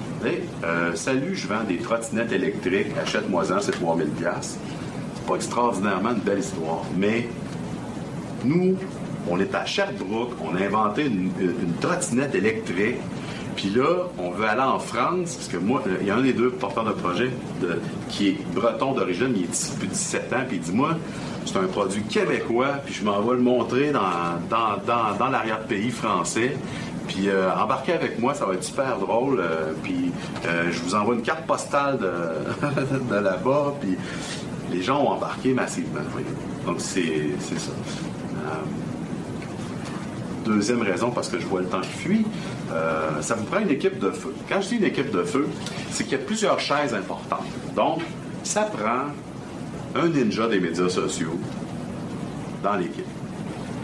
[0.64, 4.58] Euh, salut, je vends des trottinettes électriques, achète-moi-en, c'est 3000 pièces.
[5.16, 7.28] C'est pas extraordinairement une belle histoire, mais
[8.44, 8.76] nous,
[9.30, 11.32] on est à Sherbrooke, on a inventé une,
[11.80, 12.98] trottinette électrique,
[13.56, 16.34] puis là, on veut aller en France, parce que moi, il y a un des
[16.34, 17.30] deux porteurs de projet
[18.10, 20.98] qui est breton d'origine, il est ici depuis 17 ans, puis il dit, moi,
[21.46, 24.02] c'est un produit québécois, puis je m'en vais le montrer dans,
[24.50, 26.58] dans, dans l'arrière-pays français.
[27.14, 29.40] Puis euh, embarquez avec moi, ça va être super drôle.
[29.40, 30.12] Euh, puis
[30.46, 33.76] euh, je vous envoie une carte postale de, là-bas.
[33.80, 33.96] Puis
[34.72, 36.02] les gens ont embarqué massivement.
[36.66, 37.72] Donc c'est ça.
[40.44, 42.26] deuxième raison, parce que je vois le temps qui fuit,
[43.22, 44.34] ça vous prend une équipe de feu.
[44.50, 45.48] Quand je dis une équipe de feu,
[45.92, 47.46] c'est qu'il y a plusieurs chaises importantes.
[47.76, 48.02] Donc,
[48.44, 49.12] ça prend
[49.96, 51.38] un ninja des médias sociaux
[52.64, 53.06] dans l'équipe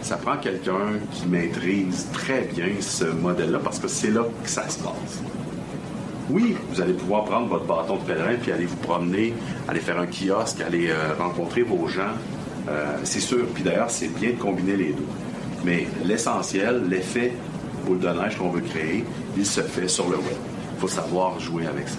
[0.02, 4.68] ça prend quelqu'un qui maîtrise très bien ce modèle-là parce que c'est là que ça
[4.68, 5.22] se passe.
[6.30, 9.34] Oui, vous allez pouvoir prendre votre bâton de pèlerin puis aller vous promener,
[9.66, 12.14] aller faire un kiosque, aller euh, rencontrer vos gens.
[12.68, 13.46] Euh, c'est sûr.
[13.52, 15.06] Puis d'ailleurs, c'est bien de combiner les deux.
[15.64, 17.32] Mais l'essentiel, l'effet
[17.84, 19.04] boule de neige qu'on veut créer,
[19.36, 20.36] il se fait sur le web.
[20.76, 21.98] Il faut savoir jouer avec ça.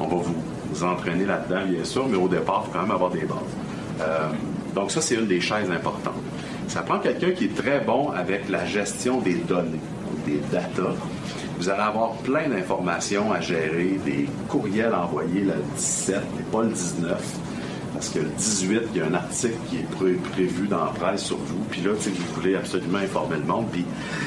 [0.00, 3.10] On va vous, entraîner là-dedans, bien sûr, mais au départ, il faut quand même avoir
[3.10, 3.38] des bases.
[4.00, 4.28] Euh,
[4.74, 6.14] donc ça, c'est une des chaises importantes.
[6.68, 9.80] Ça prend quelqu'un qui est très bon avec la gestion des données,
[10.26, 10.94] des data.
[11.58, 16.68] Vous allez avoir plein d'informations à gérer, des courriels envoyés le 17, mais pas le
[16.68, 17.38] 19.
[17.94, 21.24] Parce que le 18, il y a un article qui est prévu dans la presse
[21.24, 21.64] sur vous.
[21.70, 23.66] Puis là, vous voulez absolument informer le monde.
[23.72, 23.84] Puis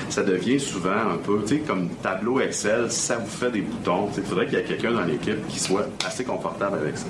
[0.09, 4.09] ça devient souvent un peu, tu sais, comme tableau Excel, ça vous fait des boutons.
[4.17, 7.05] Il faudrait qu'il y ait quelqu'un dans l'équipe qui soit assez confortable avec ça.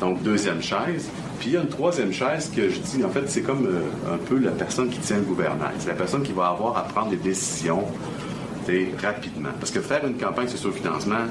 [0.00, 1.10] Donc, deuxième chaise.
[1.40, 4.14] Puis il y a une troisième chaise que je dis, en fait, c'est comme euh,
[4.14, 5.74] un peu la personne qui tient le gouvernail.
[5.78, 7.84] C'est la personne qui va avoir à prendre des décisions
[9.02, 9.50] rapidement.
[9.58, 11.26] Parce que faire une campagne sur financement,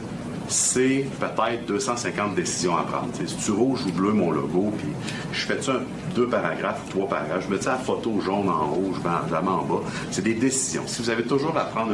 [0.47, 3.09] c'est peut-être 250 décisions à prendre.
[3.13, 4.87] si tu rouge ou bleu mon logo, puis
[5.31, 5.73] je fais ça
[6.15, 9.39] deux paragraphes, trois paragraphes, je mets ça la photo jaune en haut, je mets la
[9.41, 9.81] en bas.
[10.09, 10.83] C'est des décisions.
[10.87, 11.93] Si vous avez toujours à prendre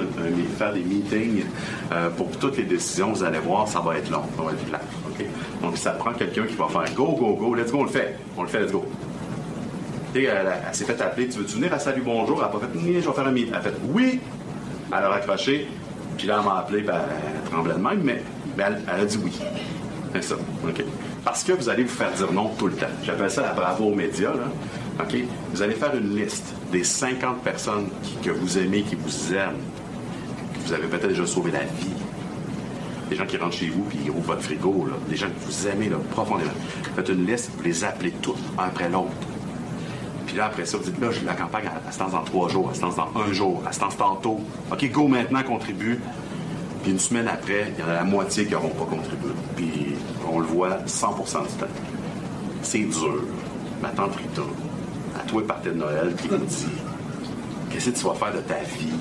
[0.57, 1.43] faire des meetings
[1.91, 4.65] euh, pour toutes les décisions, vous allez voir, ça va être long, ça va être
[4.65, 4.81] plat.
[5.61, 8.17] Donc, ça prend quelqu'un qui va faire go, go, go, let's go, on le fait.
[8.37, 8.85] On le fait, let's go.
[10.15, 12.37] elle, s'est fait appeler, tu veux-tu venir à Salut Bonjour?
[12.37, 13.51] Elle n'a pas fait, je vais faire un meeting.
[13.53, 14.19] Elle a fait, oui.
[14.89, 15.67] Elle a raccroché,
[16.17, 18.21] puis là, elle m'a appelé, ben, elle tremblait de même, mais,
[18.57, 19.31] elle, a dit oui.
[20.13, 20.35] C'est ça.
[21.23, 22.85] Parce que vous allez vous faire dire non tout le temps.
[23.03, 24.33] J'appelle ça la bravo aux médias?
[25.51, 27.87] Vous allez faire une liste des 50 personnes
[28.23, 29.57] que vous aimez, qui vous aiment,
[30.53, 31.91] que vous avez peut-être déjà sauvé la vie,
[33.09, 35.67] des gens qui rentrent chez vous puis ils ouvrent votre frigo, des gens que vous
[35.67, 36.51] aimez profondément.
[36.95, 39.11] Faites une liste, vous les appelez tous, un après l'autre.
[40.25, 42.69] Puis là, après ça, vous dites, là, la campagne, elle, se lance dans trois jours,
[42.71, 44.39] elle se lance dans un jour, elle se lance tantôt.
[44.71, 45.99] OK, go maintenant, contribue.
[46.81, 49.31] Puis une semaine après, il y en a la moitié qui n'auront pas contribué.
[49.55, 49.95] Puis
[50.31, 51.65] on le voit 100% du temps.
[52.61, 53.23] C'est dur.
[53.81, 54.41] Ma tante Rita,
[55.19, 56.67] à toi, partir de Noël, qui vous dit
[57.69, 58.93] Qu'est-ce que tu vas faire de ta vie?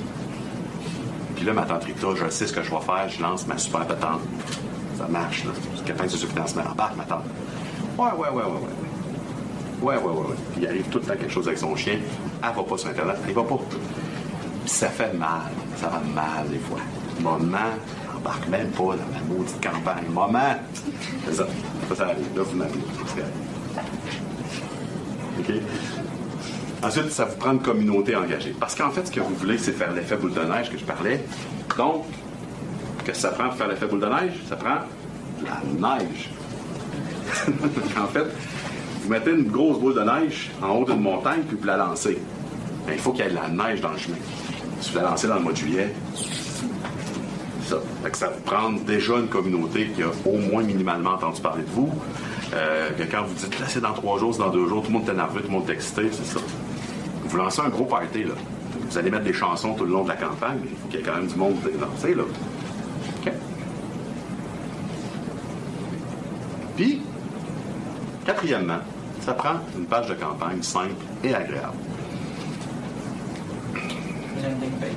[1.45, 3.59] Puis là, ma tante Rita, je sais ce que je vais faire, je lance ma
[3.59, 4.23] super patente.
[4.97, 5.51] Ça marche, là.
[5.85, 7.25] Quelqu'un se financement embarque, ma tante.
[7.99, 9.83] Ouais, ouais, ouais, ouais, ouais.
[9.83, 10.37] Ouais, ouais, ouais, ouais.
[10.55, 11.99] Puis il arrive tout le temps quelque chose avec son chien.
[12.43, 13.17] Elle va pas sur Internet.
[13.29, 13.59] Elle va pas.
[13.59, 15.53] Puis ça fait mal.
[15.77, 16.81] Ça va mal, des fois.
[17.21, 17.75] Maman,
[18.17, 20.07] embarque même pas dans ma maudite campagne.
[20.15, 20.55] Maman!
[21.31, 21.47] Ça.
[21.91, 22.35] Ça, ça arrive.
[22.35, 22.63] Là, vous.
[25.41, 25.53] OK?
[26.85, 28.55] Ensuite, ça vous prend une communauté engagée.
[28.61, 30.85] Parce qu'en fait, ce que vous voulez, c'est faire l'effet boule de neige que je
[30.85, 31.25] parlais.
[31.79, 32.05] Donc,
[33.05, 34.35] qu'est-ce que ça prend pour faire l'effet boule de neige?
[34.47, 34.81] Ça prend
[35.43, 36.31] la neige.
[37.99, 38.27] en fait,
[39.03, 42.19] vous mettez une grosse boule de neige en haut d'une montagne, puis vous la lancez.
[42.87, 44.19] Ben, il faut qu'il y ait de la neige dans le chemin.
[44.83, 45.95] Si vous la lancez dans le mois de juillet,
[47.67, 47.79] ça.
[48.13, 51.91] ça vous prend déjà une communauté qui a au moins minimalement entendu parler de vous.
[52.53, 54.93] Euh, que quand vous dites là c'est dans trois jours, c'est dans deux jours, tout
[54.93, 56.41] le monde est nerveux, tout le monde est excité, c'est ça
[57.35, 58.35] vous lancez un gros party, là.
[58.89, 61.01] vous allez mettre des chansons tout le long de la campagne, mais il faut qu'il
[61.01, 62.23] y ait quand même du monde pour danser, là.
[63.27, 63.33] OK?
[66.77, 67.03] Puis,
[68.25, 68.79] quatrièmement,
[69.21, 71.75] ça prend une page de campagne simple et agréable.
[73.75, 74.91] Landing page.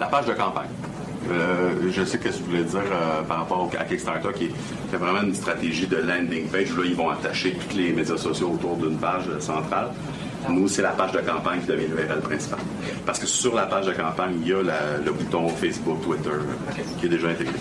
[0.00, 0.68] La page de campagne.
[1.30, 4.44] Euh, je sais ce que tu voulais dire euh, par rapport au- à Kickstarter, qui
[4.46, 6.74] est, vraiment une stratégie de landing page.
[6.74, 9.90] Là, ils vont attacher tous les médias sociaux autour d'une page euh, centrale.
[10.48, 12.58] Nous, c'est la page de campagne qui devient l'URL principal.
[13.06, 16.30] Parce que sur la page de campagne, il y a la- le bouton Facebook, Twitter,
[16.98, 17.54] qui est déjà intégré.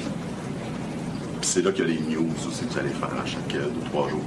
[1.42, 3.56] Puis c'est là qu'il y a les news aussi que vous allez faire à chaque
[3.56, 4.22] euh, deux, trois jours.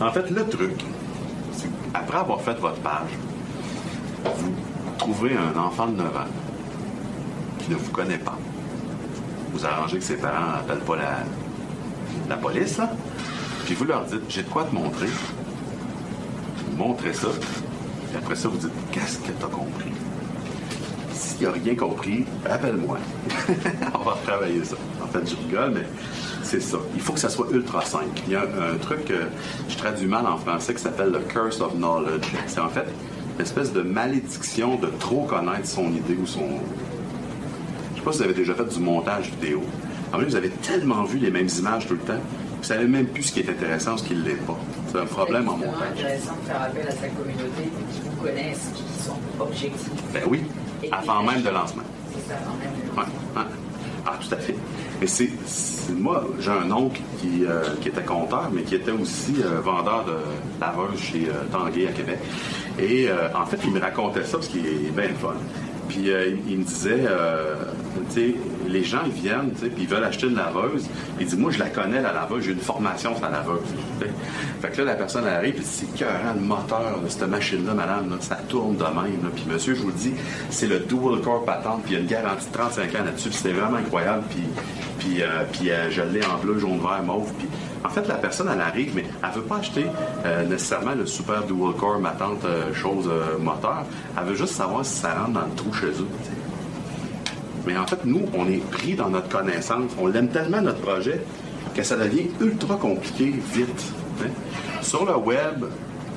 [0.00, 0.84] En fait, le truc,
[1.52, 3.10] c'est après avoir fait votre page,
[4.24, 4.52] vous
[4.98, 6.20] trouvez un enfant de 9 ans
[7.60, 8.36] qui ne vous connaît pas.
[9.52, 11.18] Vous arrangez que ses parents n'appellent pas la,
[12.28, 12.90] la police, là.
[13.64, 15.08] Puis vous leur dites, j'ai de quoi te montrer.
[16.78, 17.26] Montrez ça.
[18.14, 19.90] Et après ça, vous dites, qu'est-ce que tu as compris?
[21.12, 22.98] S'il n'a rien compris, appelle-moi.
[23.94, 24.76] On va travailler ça.
[25.02, 25.86] En fait, je rigole, mais
[26.44, 26.78] c'est ça.
[26.94, 28.20] Il faut que ça soit ultra simple.
[28.28, 29.26] Il y a un, truc que
[29.68, 32.28] je traduis mal en français qui s'appelle le curse of knowledge.
[32.46, 32.86] C'est en fait
[33.34, 36.46] une espèce de malédiction de trop connaître son idée ou son,
[37.92, 39.62] je sais pas si vous avez déjà fait du montage vidéo.
[40.12, 42.20] En fait, vous avez tellement vu les mêmes images tout le temps,
[42.56, 44.58] vous savez même plus ce qui est intéressant ou ce qui ne l'est pas.
[44.90, 45.88] C'est un problème en C'est montage.
[45.92, 47.62] intéressant de faire appel à sa communauté
[47.92, 49.90] qui vous connaissent, qui sont objectifs.
[50.12, 50.44] Ben oui,
[50.90, 51.82] avant même de lancement.
[52.14, 52.96] C'est ça, quand même.
[52.96, 53.46] Ouais, ouais.
[54.06, 54.54] Ah, tout à fait.
[55.00, 58.90] Mais c'est, c'est- moi, j'ai un oncle qui, euh, qui était compteur, mais qui était
[58.90, 60.16] aussi euh, vendeur de
[60.60, 62.18] laveuses chez euh, Tanguay à Québec.
[62.78, 65.34] Et euh, en fait, il me racontait ça parce qu'il est bien fun.
[65.88, 67.54] Puis euh, il, me disait, euh,
[68.10, 68.34] tu sais,
[68.68, 70.86] les gens ils viennent, puis ils veulent acheter une laveuse.
[71.20, 73.60] Il dit, moi je la connais la laveuse, j'ai une formation sur la laveuse.
[74.60, 78.16] Fait que là la personne arrive, puis c'est cœurant le moteur de cette machine-là, madame,
[78.20, 79.30] ça tourne de même.
[79.34, 80.14] Puis monsieur, je vous le dis,
[80.50, 83.32] c'est le dual core patente, puis il y a une garantie de 35 ans là-dessus.
[83.32, 84.24] C'était vraiment incroyable.
[84.30, 84.42] Puis
[84.98, 85.22] puis,
[85.70, 87.32] euh, je l'ai en bleu, jaune, vert, mauve.
[87.84, 89.86] En fait, la personne, elle arrive, mais elle veut pas acheter
[90.26, 93.84] euh, nécessairement le super dual core matante euh, chose euh, moteur.
[94.18, 96.08] Elle veut juste savoir si ça rentre dans le trou chez eux.
[97.66, 99.92] Mais en fait, nous, on est pris dans notre connaissance.
[100.00, 101.20] On l'aime tellement, notre projet,
[101.74, 103.84] que ça devient ultra compliqué vite.
[104.22, 104.28] hein.
[104.82, 105.64] Sur le web,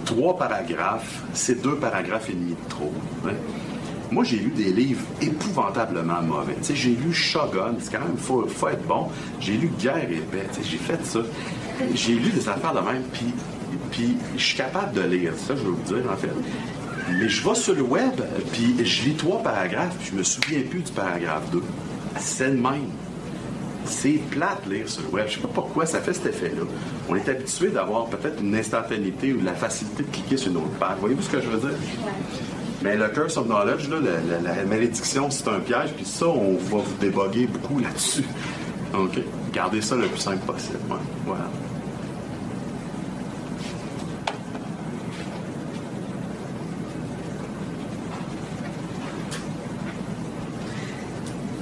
[0.05, 2.91] trois paragraphes, c'est deux paragraphes et demi de trop.
[3.28, 3.32] hein.
[4.12, 6.57] Moi, j'ai lu des livres épouvantablement mauvais.
[6.74, 9.07] J'ai lu Shogun, c'est quand même, faut, faut être bon.
[9.39, 11.20] J'ai lu Guerre et paix, j'ai fait ça.
[11.95, 13.03] J'ai lu des affaires de même,
[13.91, 16.30] puis, je suis capable de lire, ça, je veux vous dire, en fait.
[17.09, 20.62] Mais je vais sur le web, puis je lis trois paragraphes, puis je me souviens
[20.70, 21.64] plus du paragraphe 2.
[22.20, 22.89] C'est le même.
[23.86, 25.26] C'est plate lire sur le web.
[25.28, 26.64] Je sais pas pourquoi ça fait cet effet-là.
[27.09, 30.78] On est habitué d'avoir peut-être une instantanéité ou la facilité de cliquer sur une autre
[30.80, 30.97] page.
[30.99, 31.78] Voyez-vous ce que je veux dire?
[32.84, 36.28] Mais le curse of knowledge, là, la, la- la malédiction, c'est un piège, puis ça,
[36.28, 38.24] on va vous déboguer beaucoup là-dessus.
[38.94, 39.20] OK?
[39.54, 40.80] Gardez ça le plus simple possible.
[40.90, 41.46] Ouais, Voilà.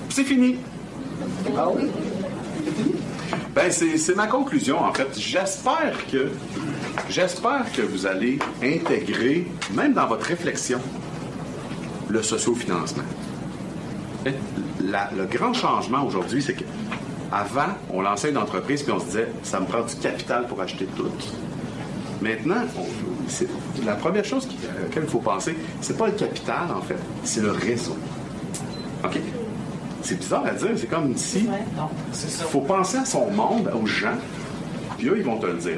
[0.10, 0.58] C'est fini.
[1.58, 1.90] Ah oui?
[3.56, 5.08] Ben, c'est c'est ma conclusion, en fait.
[5.18, 6.30] J'espère que,
[7.10, 10.80] j'espère que vous allez intégrer, même dans votre réflexion,
[12.10, 13.04] le sociofinancement.
[14.84, 16.64] La- le grand changement aujourd'hui, c'est que
[17.32, 20.60] avant, on lançait une entreprise puis on se disait, ça me prend du capital pour
[20.62, 21.10] acheter tout.
[22.22, 24.48] Maintenant, on- la première chose
[24.78, 27.96] à laquelle il faut penser, c'est pas le capital, en fait, c'est le réseau.
[29.06, 29.20] OK?
[30.02, 31.46] C'est bizarre à dire, c'est comme si
[32.12, 34.18] il faut penser à son monde, aux gens,
[34.98, 35.78] puis eux, ils vont te le dire.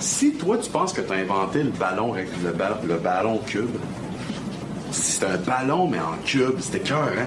[0.00, 3.68] Si toi, tu penses que tu as inventé le ballon, le ballon cube,
[4.90, 7.26] c'est un ballon, mais en cube, c'était cœur, hein?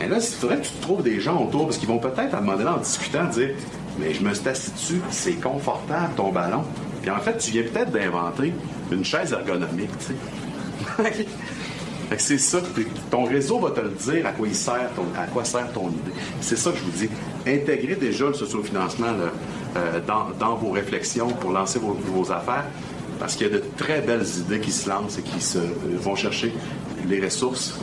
[0.00, 2.38] Et là, il faudrait que tu trouves des gens autour, parce qu'ils vont peut-être, à
[2.38, 3.50] un moment donné, en discutant, dire
[3.98, 6.62] Mais je me suis assis dessus, c'est confortable ton ballon.
[7.02, 8.52] Puis en fait, tu viens peut-être d'inventer
[8.92, 10.14] une chaise ergonomique, tu sais.
[12.08, 12.58] Fait que c'est ça,
[13.10, 15.88] ton réseau va te le dire à quoi il sert, ton- à quoi sert ton
[15.90, 16.12] idée.
[16.40, 17.10] C'est ça que je vous dis.
[17.46, 19.30] Intégrez déjà le sociofinancement là,
[19.76, 22.64] euh, dans, dans vos réflexions pour lancer vos, vos affaires,
[23.18, 25.62] parce qu'il y a de très belles idées qui se lancent et qui se, euh,
[26.00, 26.52] vont chercher
[27.06, 27.74] les ressources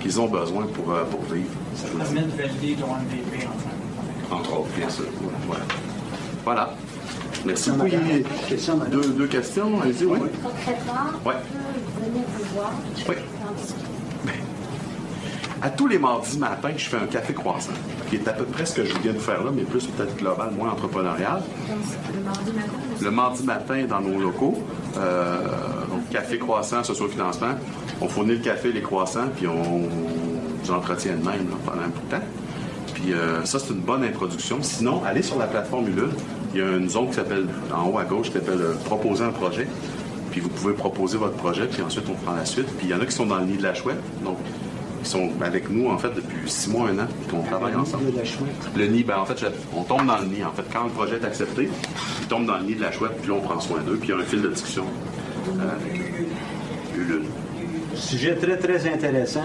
[0.00, 1.48] qu'ils ont besoin pour, euh, pour vivre.
[1.74, 4.34] Ça permet de valider ton MVP, en fait.
[4.34, 5.04] Entre autres, bien sûr.
[5.46, 5.64] Voilà.
[6.44, 6.74] Voilà.
[7.46, 8.90] Merci madame.
[8.90, 9.80] deux, deux questions.
[9.80, 10.18] Allez-y, oui.
[10.42, 10.92] Concrètement,
[11.24, 12.72] on peut venir vous voir?
[13.08, 13.14] Oui.
[15.64, 17.72] À tous les mardis matins, je fais un café croissant,
[18.10, 20.14] qui est à peu près ce que je viens de faire là, mais plus peut-être
[20.14, 21.40] global, moins entrepreneurial.
[22.14, 24.62] Le mardi matin, Le mardi matin dans nos locaux.
[24.98, 25.38] Euh,
[25.90, 27.54] donc, café croissant, socio-financement.
[28.02, 29.88] On fournit le café, les croissants, puis on,
[30.62, 32.24] les entretient de même là, pendant un bout de temps.
[32.92, 34.58] Puis euh, ça, c'est une bonne introduction.
[34.60, 36.10] Sinon, allez sur la plateforme Ulule.
[36.52, 39.24] Il y a une zone qui s'appelle, en haut à gauche, qui s'appelle euh, Proposer
[39.24, 39.66] un projet.
[40.30, 42.66] Puis vous pouvez proposer votre projet, puis ensuite on prend la suite.
[42.76, 44.02] Puis il y en a qui sont dans le nid de la chouette.
[44.22, 44.36] Donc,
[45.04, 48.10] ils sont avec nous, en fait, depuis six mois, un an, puis on travaille ensemble.
[48.12, 48.48] De la chouette.
[48.76, 49.44] Le nid, ben en fait,
[49.76, 50.42] on tombe dans le nid.
[50.44, 51.68] En fait, quand le projet est accepté,
[52.22, 54.08] il tombe dans le nid de la chouette, puis là, on prend soin d'eux, puis
[54.08, 54.84] il y a un fil de discussion.
[55.60, 56.98] euh, avec eux.
[56.98, 57.22] Ulule.
[57.94, 59.42] Sujet très, très intéressant.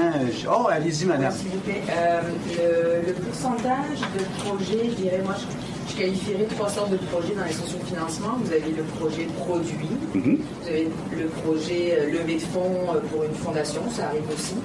[0.50, 1.32] Oh, allez-y, madame.
[1.34, 1.82] S'il vous plaît.
[1.92, 2.22] Euh,
[2.58, 7.36] le, le pourcentage de projets, je dirais, moi, je, je qualifierais trois sortes de projets
[7.36, 8.38] dans les sociofinancements.
[8.44, 10.38] Vous avez le projet produit, Mhm.
[10.62, 14.56] vous avez le projet euh, levée de fonds euh, pour une fondation, ça arrive aussi.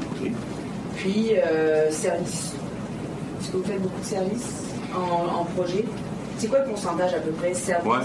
[0.96, 2.52] Puis, euh, service.
[3.40, 4.64] Est-ce que vous faites beaucoup de services
[4.94, 5.84] en, en projet?
[6.38, 7.54] C'est quoi le pourcentage à peu près?
[7.54, 7.98] Service, Ouais.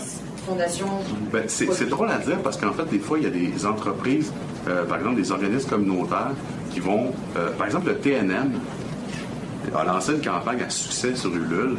[0.48, 0.88] fondation?
[1.32, 4.32] Ben, c'est drôle à dire parce qu'en fait, des fois, il y a des entreprises,
[4.68, 6.32] euh, par exemple des organismes communautaires,
[6.72, 8.52] qui vont, euh, par exemple, le TNM
[9.76, 11.78] a lancé une campagne à succès sur Ulule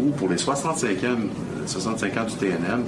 [0.00, 2.84] où pour les 65e, euh, 65 ans du TNM,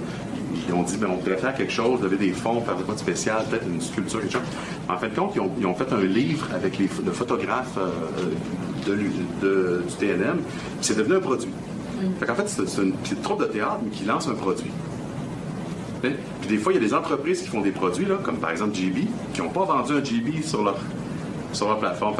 [0.68, 2.94] ils ont dit, ben, on pourrait faire quelque chose, lever des fonds, faire de quoi
[2.94, 4.42] de spécial, peut-être une sculpture, quelque chose.
[4.88, 7.76] En fin de compte, ils ont, ils ont fait un livre avec les, le photographe
[7.78, 7.88] euh,
[8.86, 9.12] de, l'U-
[9.42, 10.46] de- du TNM, puis
[10.82, 11.50] c'est devenu un produit.
[12.20, 14.70] Fait qu'en fait, c'est une petite troupe de théâtre, mais qui lance un produit.
[16.02, 18.50] Puis des fois, il y a des entreprises qui font des produits, là, comme par
[18.50, 20.76] exemple GB, qui n'ont pas vendu un GB sur leur,
[21.52, 22.14] sur leur plateforme.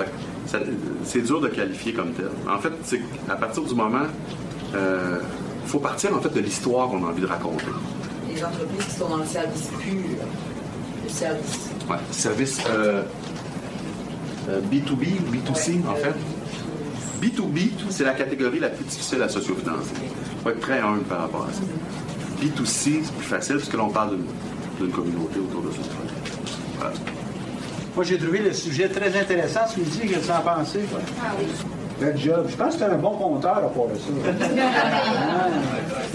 [1.05, 2.29] C'est dur de qualifier comme tel.
[2.51, 4.07] En fait, c'est à partir du moment,
[4.75, 4.79] il
[5.67, 7.67] faut partir en fait de l'histoire qu'on a envie de raconter.
[8.39, 9.93] Les entreprises qui sont dans le service pur,
[11.05, 11.59] le service.
[11.91, 11.97] Ouais.
[12.13, 13.03] Service euh,
[14.49, 16.15] euh, B2B ou B2C, en fait.
[17.21, 19.91] B2B, c'est la catégorie la plus difficile à sociofinancer.
[20.03, 21.63] Il faut être très humble par rapport à ça.
[22.41, 24.17] B2C, c'est plus facile parce que l'on parle
[24.79, 26.15] d'une- communauté autour de son projet.
[26.79, 26.95] Voilà.
[27.97, 29.99] Moi, j'ai trouvé le sujet très intéressant ce midi.
[30.03, 30.81] Qu'est-ce que tu en pensez?
[31.21, 31.47] Ah oui.
[32.01, 32.47] Good job.
[32.49, 34.11] Je pense que tu un bon compteur à part de ça.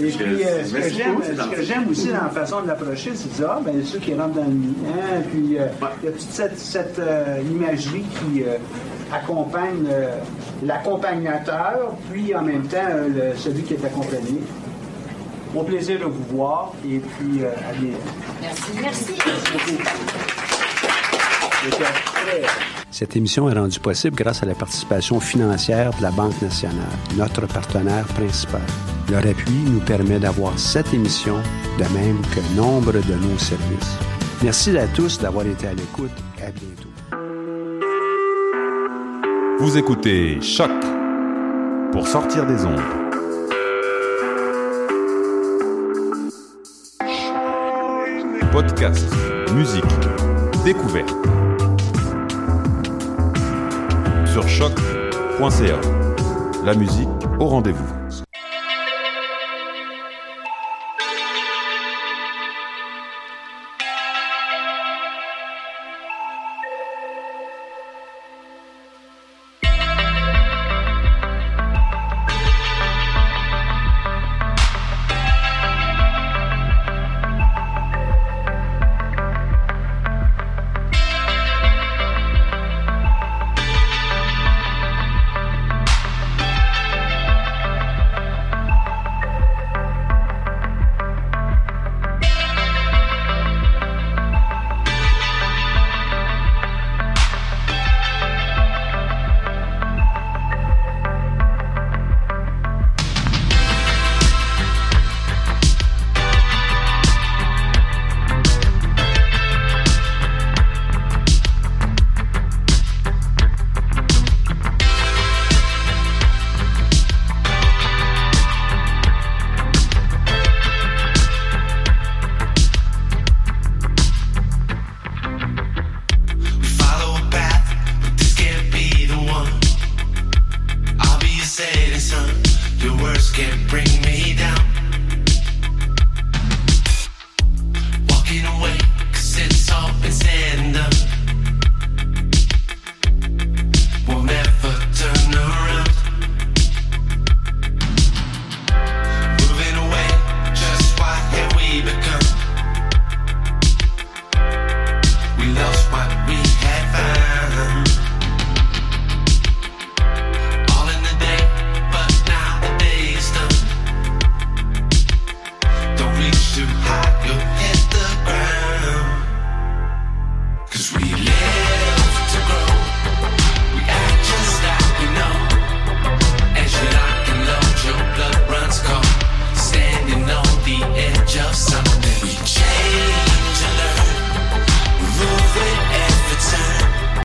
[0.00, 1.64] Et puis, euh, ce que Merci j'aime beaucoup, c'est ce que gentil.
[1.66, 4.34] j'aime aussi dans la façon de l'approcher, c'est de dire, ah, ben, ceux qui rentrent
[4.34, 4.74] dans le nid.
[4.88, 5.66] Hein, puis, euh,
[6.02, 8.56] il y a toute cette, cette, euh, imagerie qui euh,
[9.12, 10.16] accompagne euh,
[10.64, 14.40] l'accompagnateur, puis en même temps, euh, le- celui qui est accompagné.
[15.54, 17.98] Au plaisir de vous voir, et puis euh, à bientôt.
[18.42, 18.72] Merci.
[18.82, 19.12] Merci.
[19.14, 20.23] Très-
[22.90, 26.86] Cette émission est rendue possible grâce à la participation financière de la Banque nationale,
[27.16, 28.62] notre partenaire principal.
[29.10, 31.36] Leur appui nous permet d'avoir cette émission,
[31.78, 33.96] de même que nombre de nos services.
[34.42, 36.12] Merci à tous d'avoir été à l'écoute.
[36.38, 36.88] À bientôt.
[39.58, 40.70] Vous écoutez Choc
[41.92, 42.80] pour sortir des ondes.
[48.52, 49.08] Podcast,
[49.54, 49.84] musique,
[50.64, 51.14] découverte.
[54.34, 55.80] Sur choc.ca.
[56.64, 57.08] La musique
[57.38, 58.03] au rendez-vous.